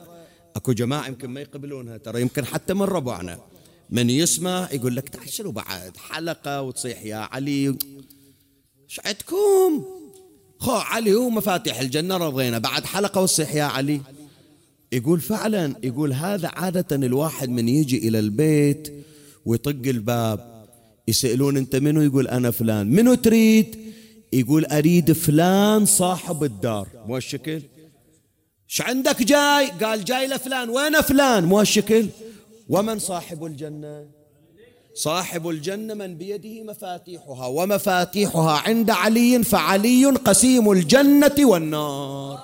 [0.57, 3.39] اكو جماعة يمكن ما يقبلونها ترى يمكن حتى من ربعنا.
[3.91, 7.77] من يسمع يقول لك تعال شنو بعد؟ حلقة وتصيح يا علي.
[8.89, 9.85] إيش عندكم؟
[10.59, 12.59] خو علي هو مفاتيح الجنة رضينا.
[12.59, 14.01] بعد حلقة وتصيح يا علي.
[14.93, 15.75] يقول فعلا.
[15.83, 19.05] يقول هذا عادة الواحد من يجي إلى البيت
[19.47, 20.67] ويطق الباب.
[21.09, 22.87] يسألون أنت منو؟ يقول أنا فلان.
[22.87, 23.77] منو تريد؟
[24.33, 26.89] يقول أريد فلان صاحب الدار.
[27.07, 27.63] مو الشكل
[28.67, 30.71] ش عندك جاي؟ قال جاي لفلان.
[30.71, 32.07] وين فلان؟ مو الشكل
[32.69, 34.07] ومن صاحب الجنة؟
[34.95, 42.39] صاحب الجنة من بيده مفاتيحها ومفاتيحها عند علي فعلي قسيم الجنة والنار.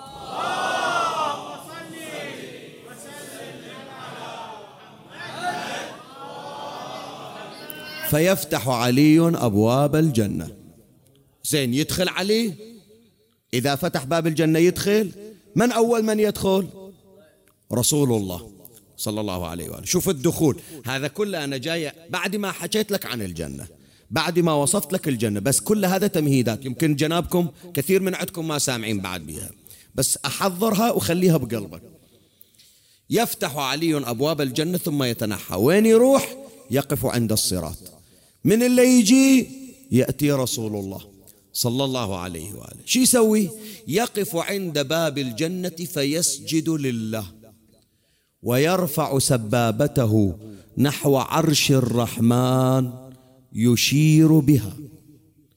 [8.11, 10.51] فيفتح علي أبواب الجنة.
[11.45, 12.55] زين يدخل علي؟
[13.55, 15.13] إذا فتح باب الجنة يدخل؟
[15.57, 16.69] من أول من يدخل؟
[17.73, 18.51] رسول الله
[18.97, 19.85] صلى الله عليه وآله.
[19.85, 20.61] شوف الدخول.
[20.87, 23.67] هذا كله أنا جاي بعد ما حكيت لك عن الجنة
[24.11, 25.41] بعد ما وصفت لك الجنة.
[25.41, 26.65] بس كل هذا تمهيدات.
[26.65, 29.51] يمكن جنابكم كثير من عندكم ما سامعين بعد بها.
[29.95, 31.83] بس أحضرها وخليها بقلبك.
[33.11, 35.55] يفتح علي أبواب الجنة ثم يتنحى.
[35.55, 36.37] وين يروح؟
[36.71, 37.88] يقف عند الصراط.
[38.45, 39.47] من اللي يجي
[39.91, 41.01] يأتي رسول الله
[41.53, 42.81] صلى الله عليه وآله.
[42.85, 43.51] شو يسوي؟
[43.89, 47.25] يقف عند باب الجنة فيسجد لله
[48.43, 50.39] ويرفع سبابته
[50.79, 52.91] نحو عرش الرحمن
[53.53, 54.77] يشير بها.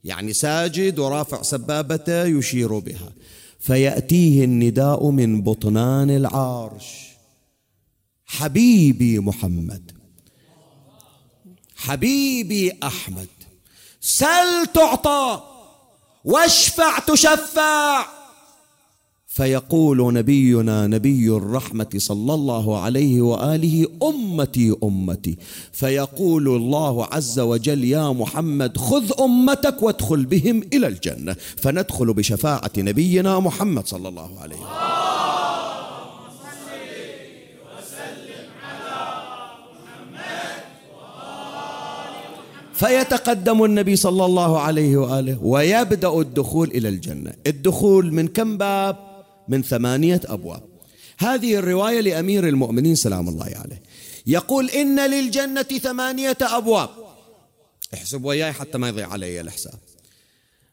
[0.03, 3.13] يعني ساجد ورافع سبابته يشير بها.
[3.59, 7.11] فيأتيه النداء من بطنان العرش.
[8.25, 9.91] حبيبي محمد
[11.85, 13.27] حبيبي أحمد
[14.01, 15.43] سل تعطى
[16.25, 18.05] واشفع تشفع.
[19.27, 25.37] فيقول نبينا نبي الرحمة صلى الله عليه وآله أمتي أمتي.
[25.71, 31.33] فيقول الله عز وجل يا محمد خذ أمتك وادخل بهم إلى الجنة.
[31.33, 35.00] فندخل بشفاعة نبينا محمد صلى الله عليه وسلم
[42.81, 48.97] فيتقدم النبي صلى الله عليه وآله ويبدأ الدخول إلى الجنة، الدخول من كم باب؟
[49.47, 50.63] من ثمانية أبواب.
[51.17, 53.81] هذه الرواية لأمير المؤمنين سلام الله عليه.
[54.27, 56.89] يقول إن للجنة ثمانية أبواب.
[57.93, 59.79] احسب وياي حتى ما يضيع علي الحساب.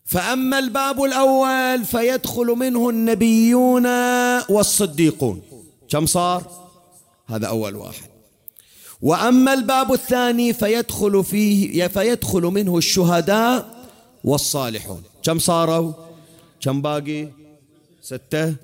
[0.04, 3.86] فأما الباب الأول فيدخل منه النبيون
[4.50, 5.42] والصديقون.
[5.88, 6.68] كم صار؟
[7.26, 8.08] هذا أول واحد.
[9.02, 13.86] وأما الباب الثاني فيدخل فيه فيدخل منه الشهداء
[14.24, 15.02] والصالحون.
[15.22, 15.92] كم صاروا؟
[16.60, 17.28] كم باقي؟
[18.02, 18.54] ستة.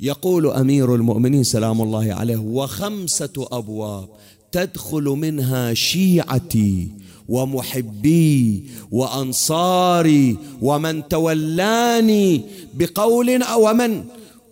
[0.00, 4.08] يقول أمير المؤمنين سلام الله عليه وخمسة أبواب
[4.52, 6.88] تدخل منها شيعتي
[7.28, 12.42] ومحبي وأنصاري ومن تولاني
[12.74, 14.04] بقول ومن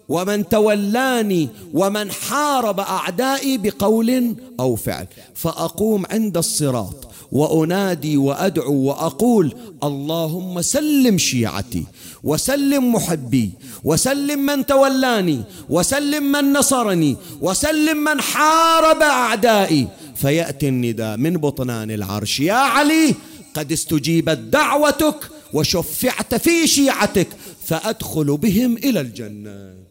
[0.09, 5.07] ومن تولاني ومن حارب أعدائي بقول أو فعل.
[5.35, 11.85] فأقوم عند الصراط وأنادي وأدعو وأقول اللهم سلم شيعتي
[12.25, 13.51] وسلم محبي
[13.85, 19.89] وسلم من تولاني وسلم من نصرني وسلم من حارب أعدائي.
[20.17, 22.41] فيأتي النداء من بطنان العرش.
[22.41, 23.15] يا علي
[23.55, 27.29] قد استجيبت دعوتك وشفعت في شيعتك
[27.65, 29.84] فأدخل بهم إلى الجنة.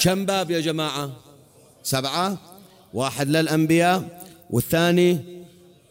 [0.00, 1.10] كم باب يا جماعة؟
[1.82, 2.38] سبعة.
[2.94, 5.20] واحد للأنبياء والثاني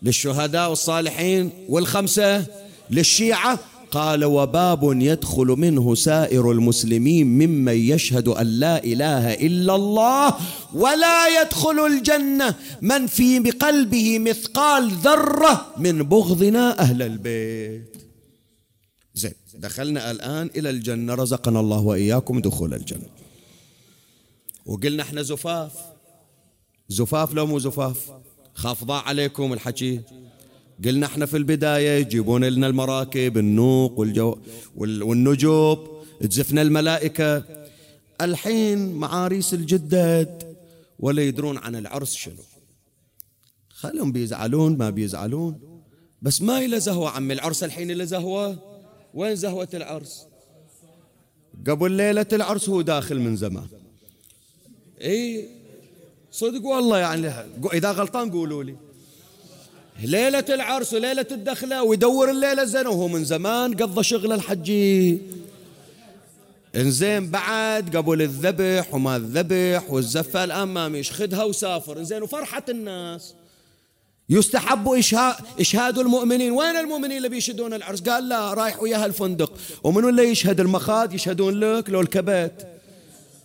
[0.01, 2.45] للشهداء والصالحين والخمسة
[2.89, 3.59] للشيعة.
[3.91, 10.35] قال وباب يدخل منه سائر المسلمين ممن يشهد أن لا إله إلا الله
[10.73, 17.97] ولا يدخل الجنة من في بقلبه مثقال ذرة من بغضنا أهل البيت.
[19.13, 23.09] زين دخلنا الآن إلى الجنة رزقنا الله وإياكم دخول الجنة.
[24.65, 25.71] وقلنا إحنا زفاف
[26.89, 27.97] زفاف لو مو زفاف
[28.55, 30.01] خاف ضاع عليكم الحكي
[30.85, 34.37] قلنا إحنا في البداية يجيبون لنا المراكب النوق والجو
[34.75, 37.43] والنجوب تزفنا الملائكة.
[38.21, 40.55] الحين معاريس الجدد
[40.99, 42.43] ولا يدرون عن العرس شنو.
[43.69, 45.81] خلهم بيزعلون ما بيزعلون.
[46.21, 48.57] بس ما إلى زهوة عمي العرس الحين إلى زهوة؟
[49.13, 50.25] وين زهوة العرس؟
[51.67, 53.67] قبل ليلة العرس هو داخل من زمان.
[55.01, 55.49] اي
[56.31, 57.27] صدق والله يعني
[57.73, 58.75] إذا غلطان قولوا لي.
[60.03, 65.17] ليلة العرس وليلة الدخلة ويدور الليلة زين وهو من زمان قضى شغل الحجي
[66.75, 71.99] انزين بعد قبل الذبح وما الذبح والزفة الآن ما مش خدها وسافر.
[71.99, 73.33] انزين وفرحة الناس.
[74.29, 76.51] يستحب إشهاد, إشهاد المؤمنين.
[76.51, 79.53] وين المؤمنين اللي بيشهدون العرس؟ قال لا رايح وياها الفندق.
[79.83, 82.67] ومن اللي يشهد المخاض يشهدون لك لو الكبت.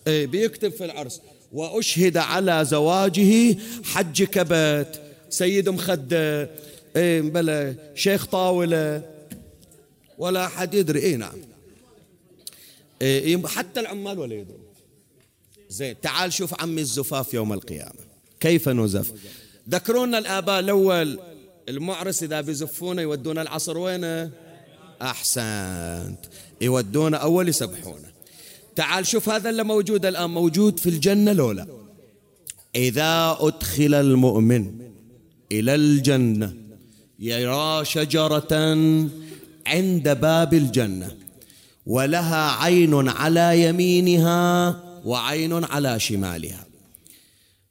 [0.07, 1.21] إيه بيكتب في العرس.
[1.53, 5.06] وأشهد على زواجه حج كبت.
[5.29, 6.49] سيد مخدة
[6.95, 9.01] إيه بلا شيخ طاولة
[10.17, 10.99] ولا أحد يدري.
[10.99, 11.37] إيه نعم.
[13.01, 14.67] إيه حتى العمال ولا يدرون.
[15.69, 18.07] زين تعال شوف عمي الزفاف يوم القيامة.
[18.39, 19.13] كيف نزف؟
[19.69, 21.19] ذكرونا الآباء الأول.
[21.69, 24.31] المعرس إذا بيزفونه يودون العصر وينه؟
[25.01, 26.19] أحسنت.
[26.61, 28.07] يودونه أول يسبحونه
[28.75, 31.67] تعال شوف هذا اللي موجود الآن موجود في الجنة لولا
[32.75, 34.86] إذا أدخل المؤمن
[35.51, 36.53] إلى الجنة.
[37.19, 38.53] يرى شجرة
[39.67, 41.15] عند باب الجنة
[41.85, 46.65] ولها عين على يمينها وعين على شمالها.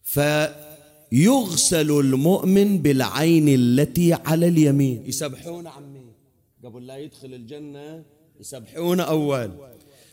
[0.02, 5.02] فيغسل المؤمن بالعين التي على اليمين.
[5.06, 6.06] يسبحون عمي
[6.64, 8.04] قبل لا يدخل الجنة
[8.40, 9.50] يسبحون أول.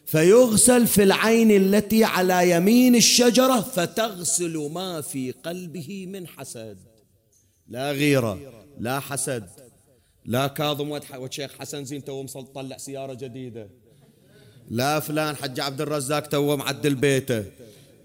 [0.05, 6.78] فيغسل في العين التي على يمين الشجرة فتغسل ما في قلبه من حسد.
[7.74, 8.39] لا غيرة
[8.80, 9.49] لا حسد
[10.26, 13.69] لا كاظم وشيخ حسن زين تو طلع سيارة جديدة.
[14.69, 17.43] لا فلان حج عبد الرزاق تو معدل بيته.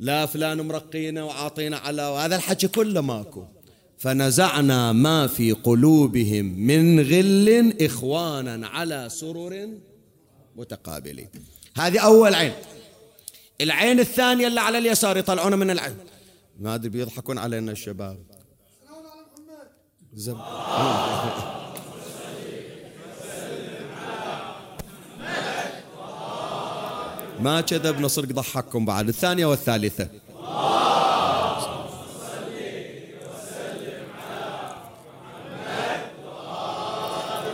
[0.00, 3.44] لا فلان مرقينا وعاطينا على هذا الحكي كله ماكو.
[3.98, 9.68] فنزعنا ما في قلوبهم من غل إخوانا على سرر
[10.56, 11.28] متقابلين.
[11.76, 12.52] هذه أول عين.
[13.60, 15.96] العين الثانية اللي على اليسار يطلعون من العين.
[16.60, 18.37] ما أدري بيضحكون علينا الشباب.
[20.18, 20.36] زم.
[27.40, 30.08] ما كذب نصرق ضحككم بعد الثانية والثالثة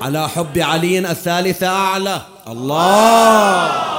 [0.02, 3.93] على حب علي الثالثة أعلى الله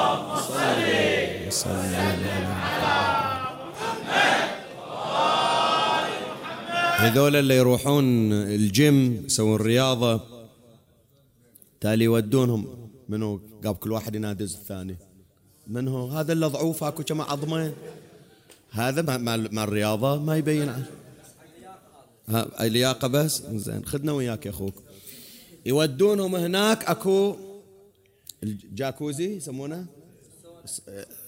[7.06, 10.22] هذول اللي يروحون الجيم يسوون رياضة
[11.82, 14.98] تالي يودونهم منو؟ قاب كل واحد ينادز الثاني.
[15.68, 17.74] من هو هذا اللي ضعوف اكو كما عظمة.
[18.72, 19.18] هذا
[19.52, 20.70] مع الرياضة ما يبين.
[20.70, 20.86] عنه
[22.62, 24.76] اللياقة بس؟ زين خذنا وياك يا أخوك.
[25.66, 27.36] يودونهم هناك اكو
[28.44, 29.86] الجاكوزي يسمونه؟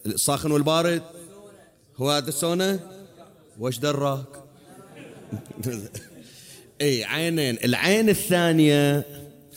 [0.06, 1.02] الساخن والبارد.
[1.98, 2.80] هو هذا السونا
[3.60, 4.47] وش دراك؟
[6.82, 7.58] اي عينين.
[7.64, 9.06] العين الثانية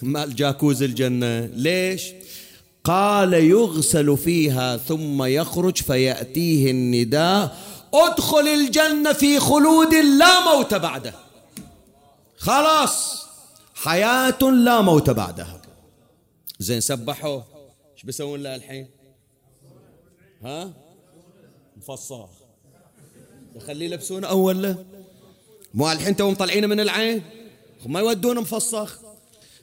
[0.03, 1.47] مال جاكوز الجنة.
[1.47, 2.13] ليش؟
[2.85, 7.57] قال يغسل فيها ثم يخرج فيأتيه النداء.
[7.95, 11.15] ادخل الجنة في خلود لا موت بعده.
[12.37, 13.27] خلاص.
[13.75, 15.63] حياة لا موت بعدها.
[16.59, 17.43] زين سبحوا
[17.95, 18.89] إيش بيسوون له الحين؟
[20.43, 20.73] ها؟
[21.77, 22.31] مفصاخ
[23.57, 24.85] يخليه يلبسونه أول له؟
[25.75, 27.23] مو الحين توهم طالعين من العين؟
[27.87, 28.99] ما يودون مفصخ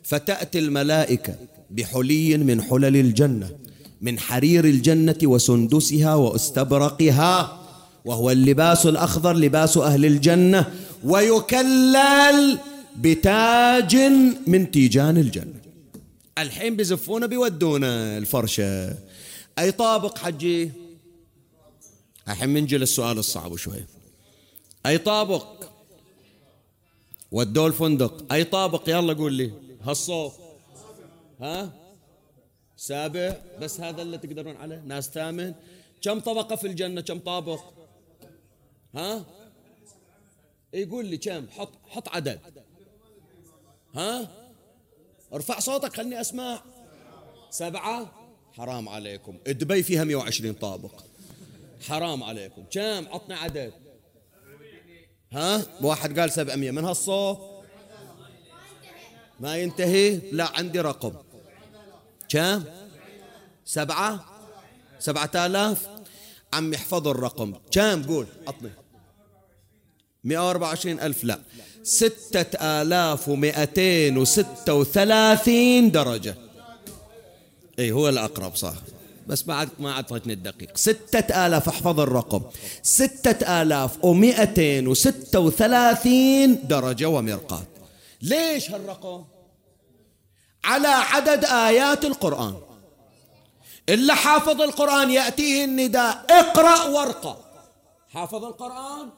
[0.03, 1.35] فتأتي الملائكة
[1.71, 3.49] بحلي من حلل الجنة
[4.01, 7.61] من حرير الجنة وسندسها واستبرقها
[8.05, 12.59] وهو اللباس الأخضر لباس أهل الجنة ويكلل
[12.95, 13.95] بتاج
[14.47, 15.61] من تيجان الجنة.
[16.37, 18.95] الحين بزفونا بيودونا الفرشة.
[19.59, 20.71] أي طابق حجي؟
[22.27, 23.85] الحين منجل السؤال الصعب شوي.
[24.85, 25.76] أي طابق؟
[27.31, 29.53] ودوا الفندق أي طابق؟ يلا قول لي.
[29.81, 30.33] هالصوت.
[31.41, 31.71] ها؟
[32.77, 33.41] سابع.
[33.61, 34.81] بس هذا اللي تقدرون عليه.
[34.85, 35.53] ناس ثامن.
[36.01, 37.61] كم طبقة في الجنة؟ كم طابق؟
[38.95, 39.25] ها؟
[40.73, 41.47] يقول لي كم.
[41.49, 42.39] حط حط عدد.
[43.95, 44.27] ها؟
[45.33, 46.61] ارفع صوتك خلني أسمع.
[47.49, 48.11] سبعة.
[48.53, 49.37] حرام عليكم.
[49.47, 51.03] دبي فيها 120 طابق.
[51.87, 52.63] حرام عليكم.
[52.71, 53.73] كم؟ عطني عدد.
[55.33, 57.37] ها؟ واحد قال 700 من هالصوت؟
[59.39, 61.13] ما ينتهي؟ لا عندي رقم.
[62.29, 62.63] كم؟
[63.65, 64.25] سبعة؟
[64.99, 65.87] سبعة آلاف؟
[66.53, 67.53] عمي احفظوا الرقم.
[67.71, 68.27] كم؟ قول.
[68.47, 68.69] عطني.
[70.23, 71.23] 124 ألف.
[71.23, 71.39] لا.
[71.83, 76.35] ستة آلاف ومئتين وستة وثلاثين درجة.
[77.79, 78.73] اي هو الأقرب صح.
[79.27, 80.77] بس ما ما أعطتني الدقيق.
[80.77, 82.41] ستة آلاف احفظ الرقم.
[82.83, 87.67] ستة آلاف ومئتين وستة وثلاثين درجة ومرقات.
[88.21, 89.23] ليش هالرقم؟
[90.63, 92.55] على عدد آيات القرآن.
[93.89, 96.25] إلا حافظ القرآن يأتيه النداء.
[96.29, 97.37] اقرأ وارقى
[98.09, 99.09] حافظ القرآن؟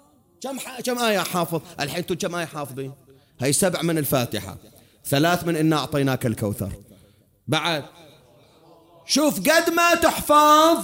[0.41, 0.79] كم ح...
[0.81, 2.93] كم آية حافظ؟ الحين أنتم كم آية حافظين؟
[3.39, 4.57] هي سبع من الفاتحة.
[5.05, 6.71] ثلاث من إنا أعطيناك الكوثر.
[7.47, 7.83] بعد
[9.09, 10.77] شوف قد ما تحفظ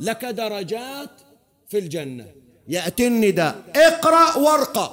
[0.00, 1.10] لك درجات
[1.68, 2.26] في الجنة.
[2.68, 4.90] يأتي النداء اقرأ وارقى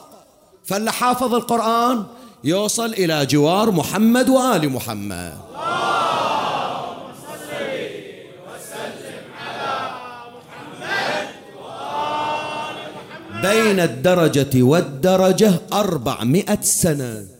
[0.66, 2.06] فاللي حافظ القرآن
[2.44, 5.38] يوصل إلى جوار محمد وآل محمد.
[13.44, 17.33] بين الدرجة والدرجة أربعمائة سنة.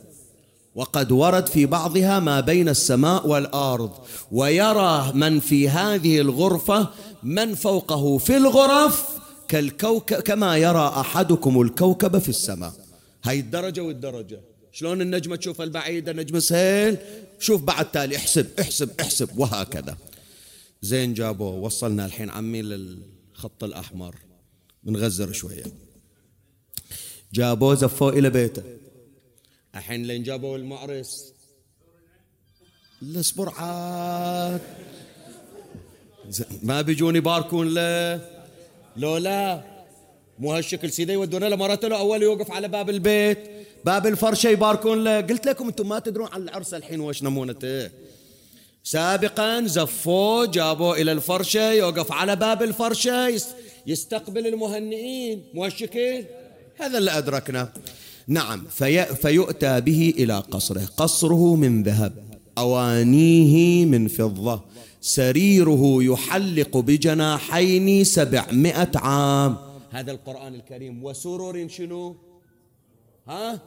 [0.76, 3.92] وقد ورد في بعضها ما بين السماء والأرض.
[4.32, 6.90] ويرى من في هذه الغرفة
[7.24, 9.08] من فوقه في الغرف
[9.48, 12.74] كالكوكب كما يرى أحدكم الكوكب في السماء.
[13.24, 14.42] هاي الدرجة والدرجة.
[14.72, 16.98] شلون النجمة تشوف البعيدة؟ نجم سهل
[17.40, 18.18] شوف بعد تالي.
[18.18, 19.40] احسب احسب احسب.
[19.40, 19.98] وهكذا.
[20.82, 21.54] زين جابوه.
[21.56, 24.16] وصلنا الحين عمي للخط الأحمر.
[24.84, 25.64] بنغزر شوية.
[27.34, 28.64] جابوه زفوه إلى بيته.
[29.76, 31.34] الحين لين جابوا المعرس.
[33.02, 34.62] الاسبرعات
[36.62, 38.22] ما بيجون يباركون له
[38.98, 39.62] لو لا
[40.40, 43.38] مو هالشكل سيدي يودونه له مرته له أول يوقف على باب البيت.
[43.86, 45.22] باب الفرشة يباركون له.
[45.22, 47.90] قلت لكم أنتم ما تدرون عن العرس الحين وش نمونته.
[48.84, 53.42] سابقا زفوه جابوه إلى الفرشة يوقف على باب الفرشة
[53.88, 55.44] يستقبل المهنئين.
[55.54, 56.26] مو هالشكل؟
[56.78, 57.74] هذا اللي أدركنا.
[58.28, 60.86] نعم في فيؤتى به إلى قصره.
[60.98, 62.14] قصره من ذهب
[62.58, 64.62] أوانيه من فضة
[65.02, 69.58] سريره يحلق بجناحين سبعمائة عام.
[69.92, 72.16] هذا القرآن الكريم وسرر شنو؟
[73.28, 73.60] ها؟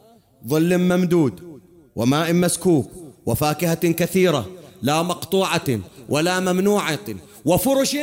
[0.46, 1.61] ظل ممدود
[1.96, 2.90] وماء مسكوب
[3.26, 4.46] وفاكهة كثيرة
[4.82, 7.07] لا مقطوعة ولا ممنوعة.
[7.44, 7.96] وفرش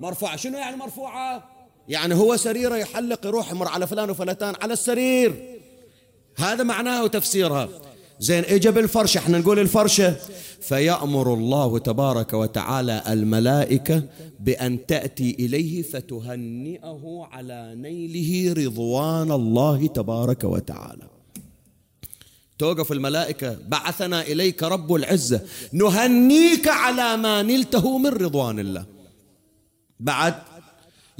[0.00, 1.49] مرفوعة شنو يعني مرفوعة؟
[1.90, 5.58] يعني هو سريره يحلق يروح يمر على فلان وفلتان على السرير.
[6.36, 7.68] هذا معناه وتفسيرها
[8.20, 10.16] زين اجى بالفرشة إحنا نقول الفرشة
[10.60, 14.02] فيأمر الله تبارك وتعالى الملائكة
[14.40, 21.06] بأن تأتي إليه فتهنئه على نيله رضوان الله تبارك وتعالى.
[22.58, 23.58] توقف الملائكة.
[23.68, 25.40] بعثنا إليك رب العزة.
[25.72, 28.84] نهنيك على ما نلته من رضوان الله.
[30.00, 30.34] بعد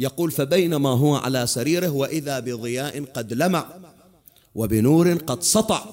[0.01, 3.67] يقول فبينما هو على سريره وإذا بضياء قد لمع
[4.55, 5.85] وبنور قد سطع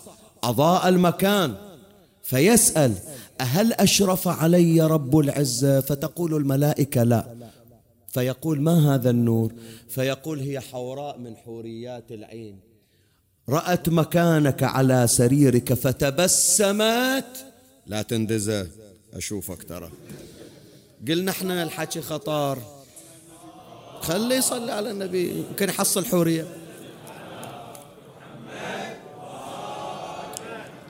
[0.44, 1.56] أضاء المكان
[2.24, 2.94] فيسأل
[3.42, 7.52] أهل أشرف علي رب العزة؟ فتقول الملائكة لا.
[8.08, 9.54] فيقول ما هذا النور؟
[9.90, 12.60] فيقول هي حوراء من حوريات العين.
[13.50, 17.46] رأت مكانك على سريرك فتبسمت.
[17.88, 18.68] لا تندزه
[19.14, 19.92] أشوفك ترى.
[21.08, 22.77] قلنا إحنا الحكي خطر
[24.02, 26.48] خليه يصلي على النبي يمكن يحصل حورية.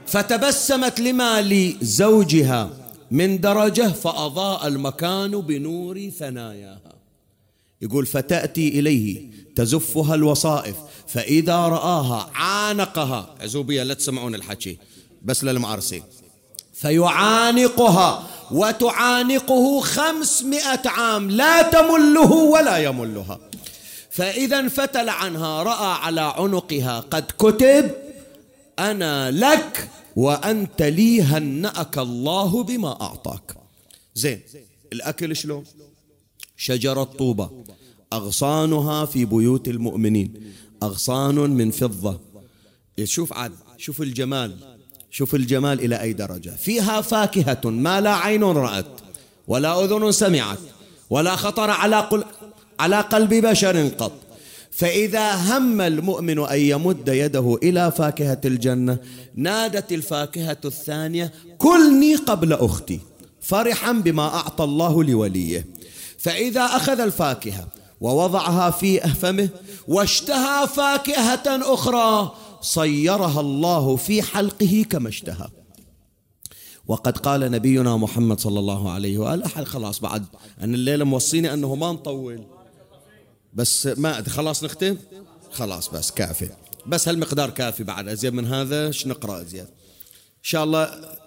[0.08, 2.70] فتبسمت لما لزوجها
[3.12, 6.94] من درجة فأضاء المكان بنور ثناياها.
[7.82, 10.76] يقول فتأتي إليه تزفها الوصائف
[11.08, 13.36] فإذا رآها عانقها.
[13.42, 14.78] عزوبية لا تسمعون الحكي
[15.22, 16.04] بس للمعرسين
[16.82, 23.40] فيعانقها وتعانقه خمسمائة عام لا تمله ولا يملها.
[24.12, 27.92] فإذا انفتل عنها رأى على عنقها قد كتب
[28.80, 33.58] أنا لك وأنت لي هنأك الله بما أعطاك.
[34.16, 34.42] زين
[34.94, 35.64] الأكل شلون؟
[36.58, 37.50] شجرة طوبة
[38.14, 40.54] أغصانها في بيوت المؤمنين
[40.84, 42.20] أغصان من فضة.
[43.04, 44.77] شوف عاد شوف الجمال.
[45.18, 46.50] شوف الجمال إلى أي درجة.
[46.50, 48.86] فيها فاكهة ما لا عين رأت
[49.48, 50.58] ولا أذن سمعت
[51.10, 52.24] ولا خطر على, قل
[52.80, 54.12] على قلب بشر قط.
[54.72, 58.98] فإذا هم المؤمن أن يمد يده إلى فاكهة الجنة
[59.36, 63.00] نادت الفاكهة الثانية كلني قبل أختي
[63.42, 65.66] فرحا بما أعطى الله لوليه.
[66.18, 67.68] فإذا أخذ الفاكهة
[68.02, 69.50] ووضعها في فمه
[69.88, 75.48] واشتهى فاكهة أخرى صيرها الله في حلقه كما اشتهى.
[76.88, 80.26] وقد قال نبينا محمد صلى الله عليه وآله خلاص بعد
[80.62, 82.44] أن الليلة موصيني أنه ما نطول.
[83.54, 84.98] بس ما خلاص نختم؟
[85.52, 86.50] خلاص بس كافي.
[86.86, 88.08] بس هالمقدار كافي بعد.
[88.08, 90.84] أزيد من هذا؟ إيش نقرأ أزيد؟ إن شاء الله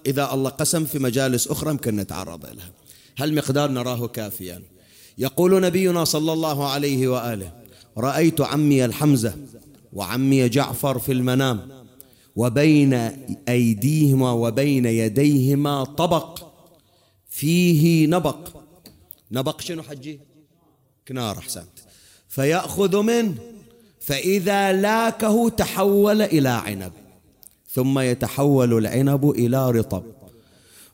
[0.06, 2.72] إذا الله قسم في مجالس أخرى يمكن نتعرض لها.
[3.18, 4.62] هالمقدار نراه كافيا.
[5.18, 7.52] يقول نبينا صلى الله عليه وآله
[7.98, 9.34] رأيت عمي الحمزة
[9.92, 11.86] وعمي جعفر في المنام
[12.36, 12.94] وبين
[13.48, 16.52] أيديهما وبين يديهما طبق
[17.28, 18.48] فيه نبق.
[19.32, 20.20] نبق شنو حجي؟
[21.08, 21.78] كنار أحسنت.
[22.28, 23.34] فيأخذ منه
[24.00, 26.92] فإذا لاكه تحول إلى عنب
[27.70, 30.02] ثم يتحول العنب إلى رطب.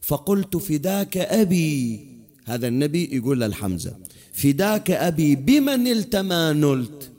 [0.01, 2.07] فقلت فداك أبي
[2.45, 3.97] هذا النبي يقول للحمزة
[4.33, 7.13] فداك أبي بمن نلت ما نلت؟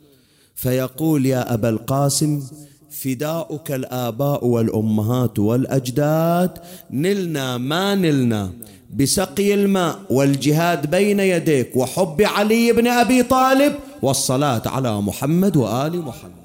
[0.58, 2.44] فيقول يا أبا القاسم
[2.92, 6.52] فداؤك الآباء والأمهات والأجداد
[6.92, 8.52] نلنا ما نلنا
[8.94, 16.38] بسقي الماء والجهاد بين يديك وحب علي بن أبي طالب والصلاة على محمد وآل محمد.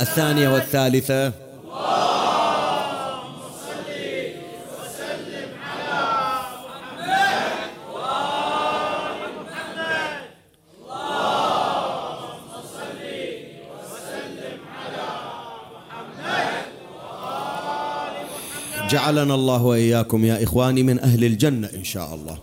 [0.00, 1.32] الثانية والثالثة
[18.92, 22.38] جعلنا الله وإياكم يا إخواني من أهل الجنة إن شاء الله.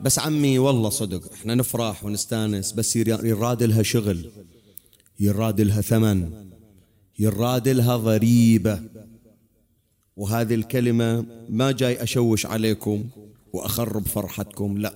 [0.00, 4.30] بس عمي والله صدق إحنا نفرح ونستأنس بس يراد لها شغل
[5.20, 6.30] يراد لها ثمن
[7.18, 8.80] يراد لها ضريبة.
[10.16, 13.04] وهذه الكلمة ما جاي أشوش عليكم
[13.52, 14.94] وأخرب فرحتكم لا.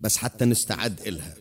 [0.00, 1.35] بس حتى نستعد إلها.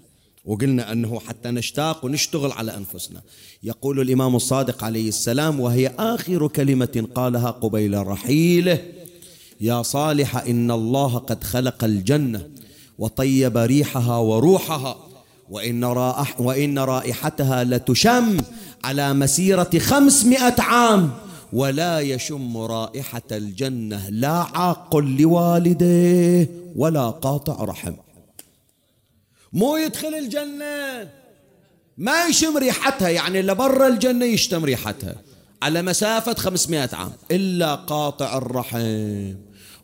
[0.46, 3.22] وقلنا أنه حتى نشتاق ونشتغل على أنفسنا.
[3.64, 8.82] يقول الإمام الصادق عليه السلام وهي آخر كلمة قالها قبيل رحيله
[9.62, 12.48] يا صالح إن الله قد خلق الجنة
[13.00, 14.96] وطيب ريحها وروحها
[15.50, 18.38] وإن, رائح وإن رائحتها لتشم
[18.84, 21.12] على مسيرة خمسمائة عام
[21.54, 27.94] ولا يشم رائحة الجنة لا عاق لوالديه ولا قاطع رحم.
[29.56, 31.10] مو يدخل الجنة.
[31.98, 35.16] ما يشم ريحتها يعني اللي برا الجنة يشتم ريحتها.
[35.62, 37.12] على مسافة خمسمائة عام.
[37.32, 39.34] إلا قاطع الرحم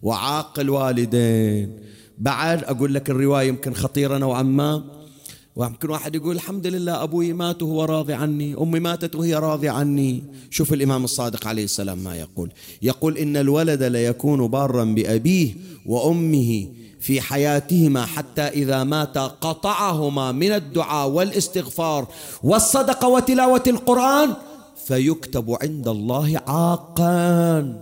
[0.04, 1.80] وعاق الوالدين
[2.18, 4.84] بعد أقول لك الرواية يمكن خطيرة نوعا ما.
[5.56, 10.24] ويمكن واحد يقول الحمد لله أبوي مات وهو راضي عني أمي ماتت وهي راضية عني.
[10.50, 12.52] شوف الإمام الصادق عليه السلام ما يقول.
[12.82, 15.54] يقول إن الولد ليكون بارا بأبيه
[15.86, 16.68] وأمه
[17.02, 22.08] في حياتهما حتى إذا مات قطعهما من الدعاء والاستغفار
[22.44, 24.34] والصدقة وتلاوة القرآن
[24.86, 27.80] فيكتب عند الله عاقا.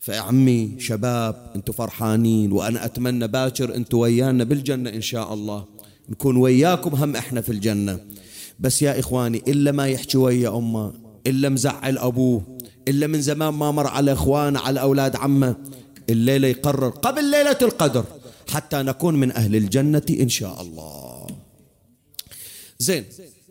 [0.00, 5.64] فيا عمي شباب أنتم فرحانين وأنا أتمنى باكر أنتم ويانا بالجنة إن شاء الله.
[6.08, 7.98] نكون وياكم هم إحنا في الجنة.
[8.60, 10.92] بس يا إخواني إلا ما يحكي ويا أمه
[11.26, 12.42] إلا مزعل أبوه
[12.88, 15.56] إلا من زمان ما مر على إخوانه على أولاد عمه.
[16.10, 18.04] الليلة يقرر قبل ليلة القدر
[18.50, 21.26] حتى نكون من أهل الجنة إن شاء الله.
[22.78, 23.04] زين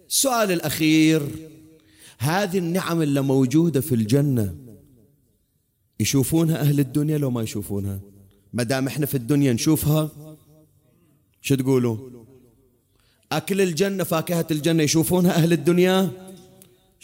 [0.09, 1.21] السؤال الأخير.
[2.17, 4.55] هذه النعم اللي موجودة في الجنة
[5.99, 7.99] يشوفونها أهل الدنيا لو ما يشوفونها؟
[8.53, 10.09] ما دام إحنا في الدنيا نشوفها
[11.41, 11.97] شو تقولوا؟
[13.31, 16.11] أكل الجنة فاكهة الجنة يشوفونها أهل الدنيا؟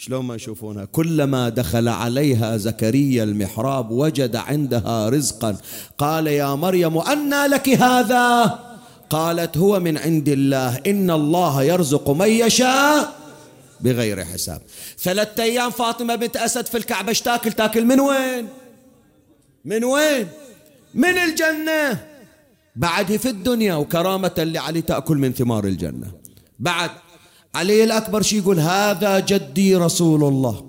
[0.00, 5.56] شلون ما يشوفونها؟ كلما دخل عليها زكريا المحراب وجد عندها رزقا.
[5.98, 8.58] قال يا مريم أنى لك هذا؟
[9.10, 10.76] قالت هو من عند الله.
[10.86, 13.12] إن الله يرزق من يشاء
[13.80, 14.60] بغير حساب.
[14.98, 18.48] ثلاثة أيام فاطمة بنت أسد في الكعبة تاكل؟ تاكل من وين؟
[19.64, 20.28] من وين؟
[20.94, 22.06] من الجنة.
[22.76, 26.12] بعد في الدنيا وكرامة لعلي تأكل من ثمار الجنة.
[26.58, 26.90] بعد
[27.54, 30.64] علي الأكبر شي يقول هذا جدي رسول الله.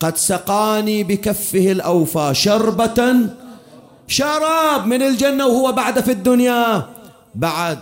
[0.00, 3.14] قد سقاني بكفه الأوفى شربة
[4.06, 6.86] شراب من الجنة وهو بعد في الدنيا.
[7.34, 7.78] بعد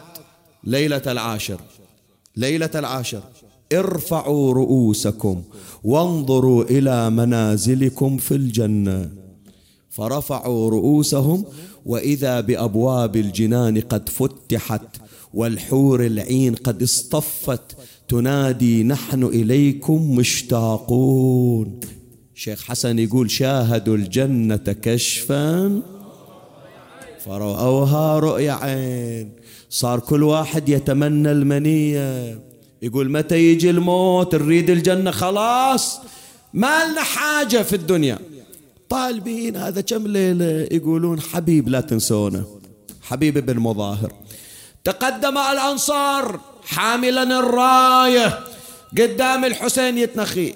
[0.64, 1.60] ليلة العاشر
[2.36, 3.22] ليلة العاشر
[3.72, 5.42] ارفعوا رؤوسكم
[5.84, 9.10] وانظروا إلى منازلكم في الجنة.
[9.90, 11.44] فرفعوا رؤوسهم
[11.86, 14.82] وإذا بأبواب الجنان قد فتحت
[15.34, 17.76] والحور العين قد اصطفت.
[18.08, 21.80] تنادي نحن إليكم مشتاقون.
[22.34, 25.82] شيخ حسن يقول شاهدوا الجنة كشفا.
[27.24, 29.32] فرأوها رؤيا عين.
[29.70, 32.40] صار كل واحد يتمنى المنية.
[32.82, 36.00] يقول متى يجي الموت؟ نريد الجنة خلاص.
[36.54, 38.18] ما لنا حاجة في الدنيا.
[38.88, 42.46] طالبين هذا كم ليلة؟ يقولون حبيب لا تنسونه.
[43.02, 44.12] حبيب بن مظاهر.
[44.88, 48.40] تقدم الأنصار حاملا الراية.
[48.98, 50.54] قدام الحسين يتنخي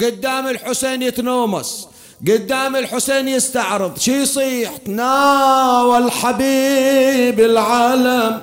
[0.00, 1.88] قدام الحسين يتنومس
[2.28, 3.98] قدام الحسين يستعرض.
[3.98, 8.42] شي يصيح؟ ناول حبيب العالم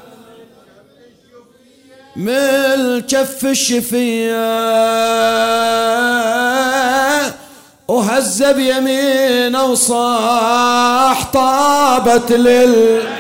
[2.16, 4.64] من كف الشفية.
[7.88, 13.13] وهز بيمينه وصاح طابت لل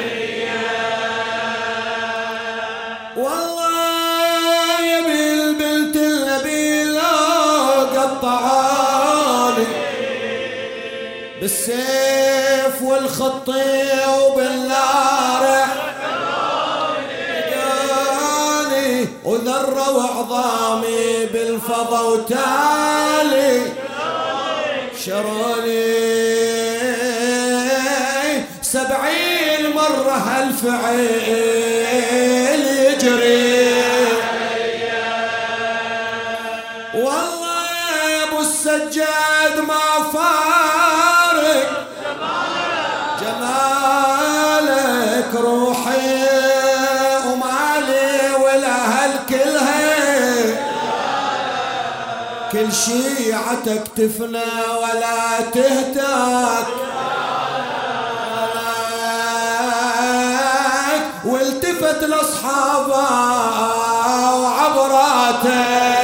[13.03, 15.65] بالسيف والخطي وبالنار
[19.23, 23.61] وذروا عظامي بالفضا وتالي.
[25.05, 25.93] شروني
[28.61, 31.33] سبعين مرة هالفعيل
[32.67, 33.73] يجري.
[36.95, 40.52] والله يا أبو السجاد ما فارق
[52.63, 56.67] كل شيعتك تفنى ولا تهتك.
[61.25, 63.09] والتفت لاصحابه
[64.35, 66.02] وعبراته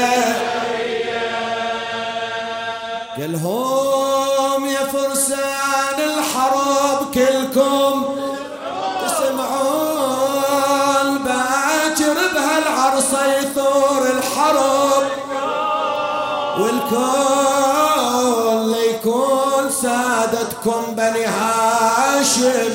[16.92, 22.72] والكل يكون سادتكم بني هاشم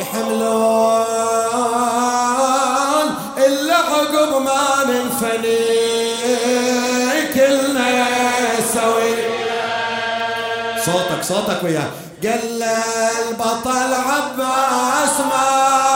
[0.00, 1.04] يحملون
[3.38, 5.58] إلا عقب ما ننفني
[7.34, 7.86] كلنا
[8.74, 9.14] سوي
[10.84, 11.90] صوتك صوتك وياه.
[12.22, 15.89] قال البطل عباس ما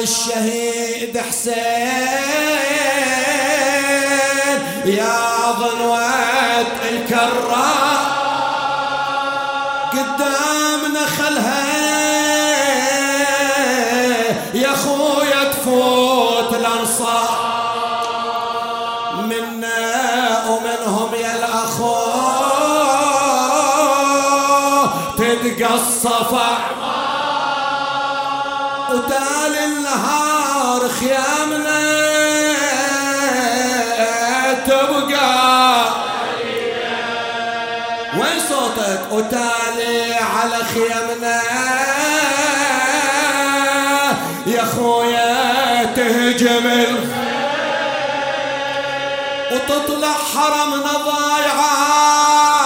[0.07, 1.55] الشهيد حسين
[4.85, 5.19] يا
[5.59, 6.09] ظنوة
[6.89, 7.67] الكرة
[9.91, 11.63] قدامنا خلها.
[14.53, 17.37] يا خويا تفوت الأنصار
[19.17, 21.95] منا ومنهم يا الاخو
[25.17, 26.86] تدقى الصفا.
[29.97, 31.77] النهار خيامنا
[34.65, 35.85] تبقى.
[38.13, 41.41] وين صوتك وتالي على خيامنا؟
[44.47, 46.67] يا خويا تهجم
[49.51, 52.56] وتطلع حرمنا ضايعات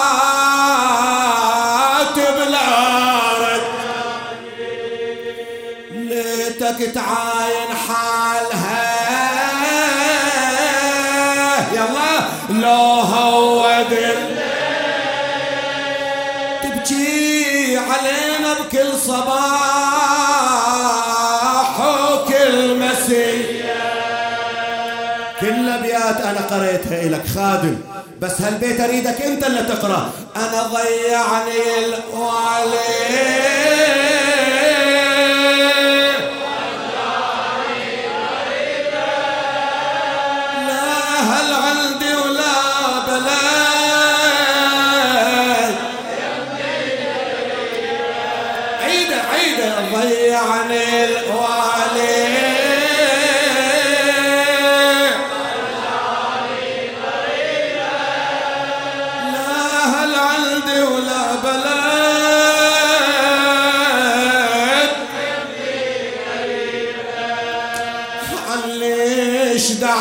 [6.72, 9.01] ليتك تعاين حالها.
[11.74, 13.84] يلا لو هو
[16.63, 19.39] تبكي علينا بكل صباح
[21.80, 23.61] وكل مسي
[25.41, 27.78] كل أبيات أنا قريتها لك خادم
[28.19, 30.11] بس هالبيت أريدك أنت اللي تقرأ.
[30.36, 33.32] أنا ضيعني الوالد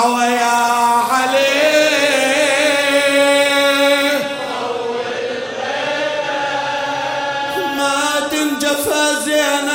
[0.00, 0.56] دعوة يا
[1.12, 1.60] علي.
[7.76, 9.70] ما تنجفى زينب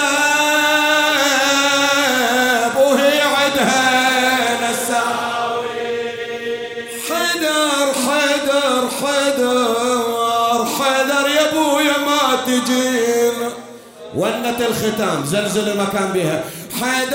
[2.77, 3.87] وهي عدها
[4.63, 5.93] نساوي.
[7.07, 13.49] حذر حذر حذر حذر يا أبويا ما تجينا
[14.15, 16.37] ونة الختام زلزل المكان بها.
[16.81, 17.14] حذر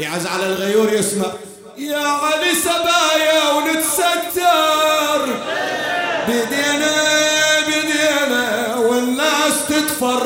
[0.00, 1.26] يعز على الغيور يسمع.
[1.78, 5.26] يا علي سبايا ونتستر.
[6.28, 6.94] بدينا
[7.68, 10.20] بدينا والناس تتفرج.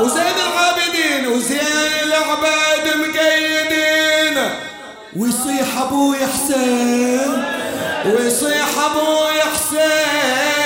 [0.00, 4.36] وزين العابدين وزين العباد مقيدين
[5.16, 7.44] ويصيح أبوي حسين
[8.06, 10.57] ويصيح أبوي حسين.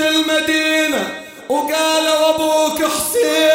[0.00, 1.08] المدينة
[1.48, 3.49] وقالوا أبوك حسين.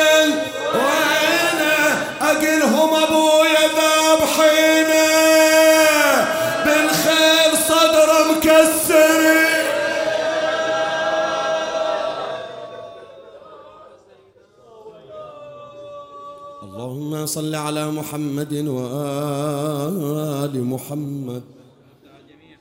[17.26, 21.43] صل على محمد وآل محمد.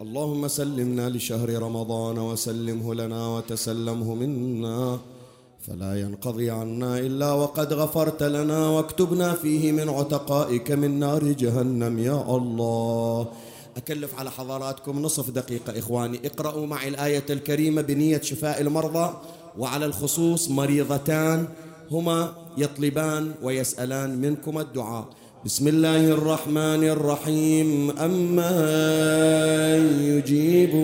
[0.01, 4.99] اللهم سلمنا لشهر رمضان وسلمه لنا وتسلمه منا.
[5.61, 11.99] فلا ينقضي عنا إلا وقد غفرت لنا واكتبنا فيه من عتقائك من نار جهنم.
[11.99, 13.29] يا الله.
[13.77, 16.21] أكلف على حضراتكم نصف دقيقة إخواني.
[16.25, 19.15] اقرأوا معي الآية الكريمة بنية شفاء المرضى.
[19.59, 21.49] وعلى الخصوص مريضتان.
[21.91, 22.29] هما
[22.59, 25.05] يطلبان ويسألان منكم الدعاء.
[25.45, 27.91] بسم الله الرحمن الرحيم.
[27.91, 28.57] أما
[30.01, 30.75] يجيب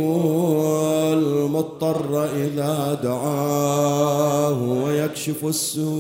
[1.12, 5.90] المضطر إذا دعاه ويكشف السوء.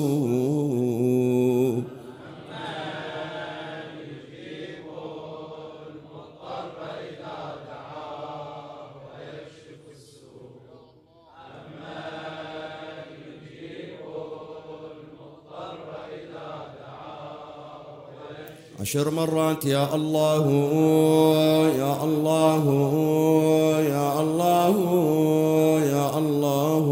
[18.80, 20.46] عشر مرات يا الله
[21.78, 22.64] يا الله
[23.80, 24.76] يا الله
[25.80, 26.86] يا الله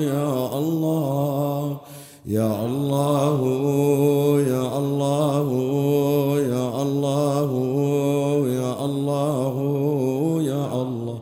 [0.00, 1.76] يا الله
[2.26, 3.40] يا الله
[4.48, 5.46] يا الله
[6.52, 7.50] يا الله
[8.48, 9.54] يا الله
[10.42, 11.18] يا الله.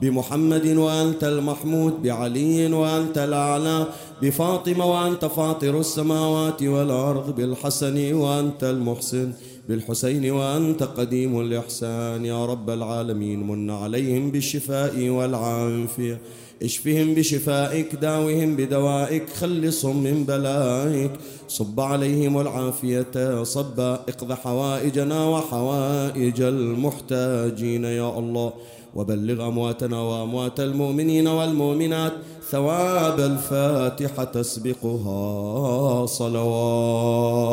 [0.00, 3.86] بمحمد وأنت المحمود بعلي وأنت الأعلى.
[4.22, 9.32] بفاطمة وأنت فاطر السماوات والأرض بالحسن وأنت المحسن
[9.68, 12.24] بالحسين وأنت قديم الإحسان.
[12.24, 16.20] يا رب العالمين من عليهم بالشفاء والعافية.
[16.62, 21.10] اشفهم بشفائك داوهم بدوائك خلصهم من بلائك.
[21.48, 27.84] صب عليهم العافية صبا إقض حوائجنا وحوائج المحتاجين.
[27.84, 28.52] يا الله
[28.96, 32.12] وبلغ أمواتنا وأموات المؤمنين والمؤمنات
[32.50, 37.46] ثواب الفاتحة تسبقها صلوات.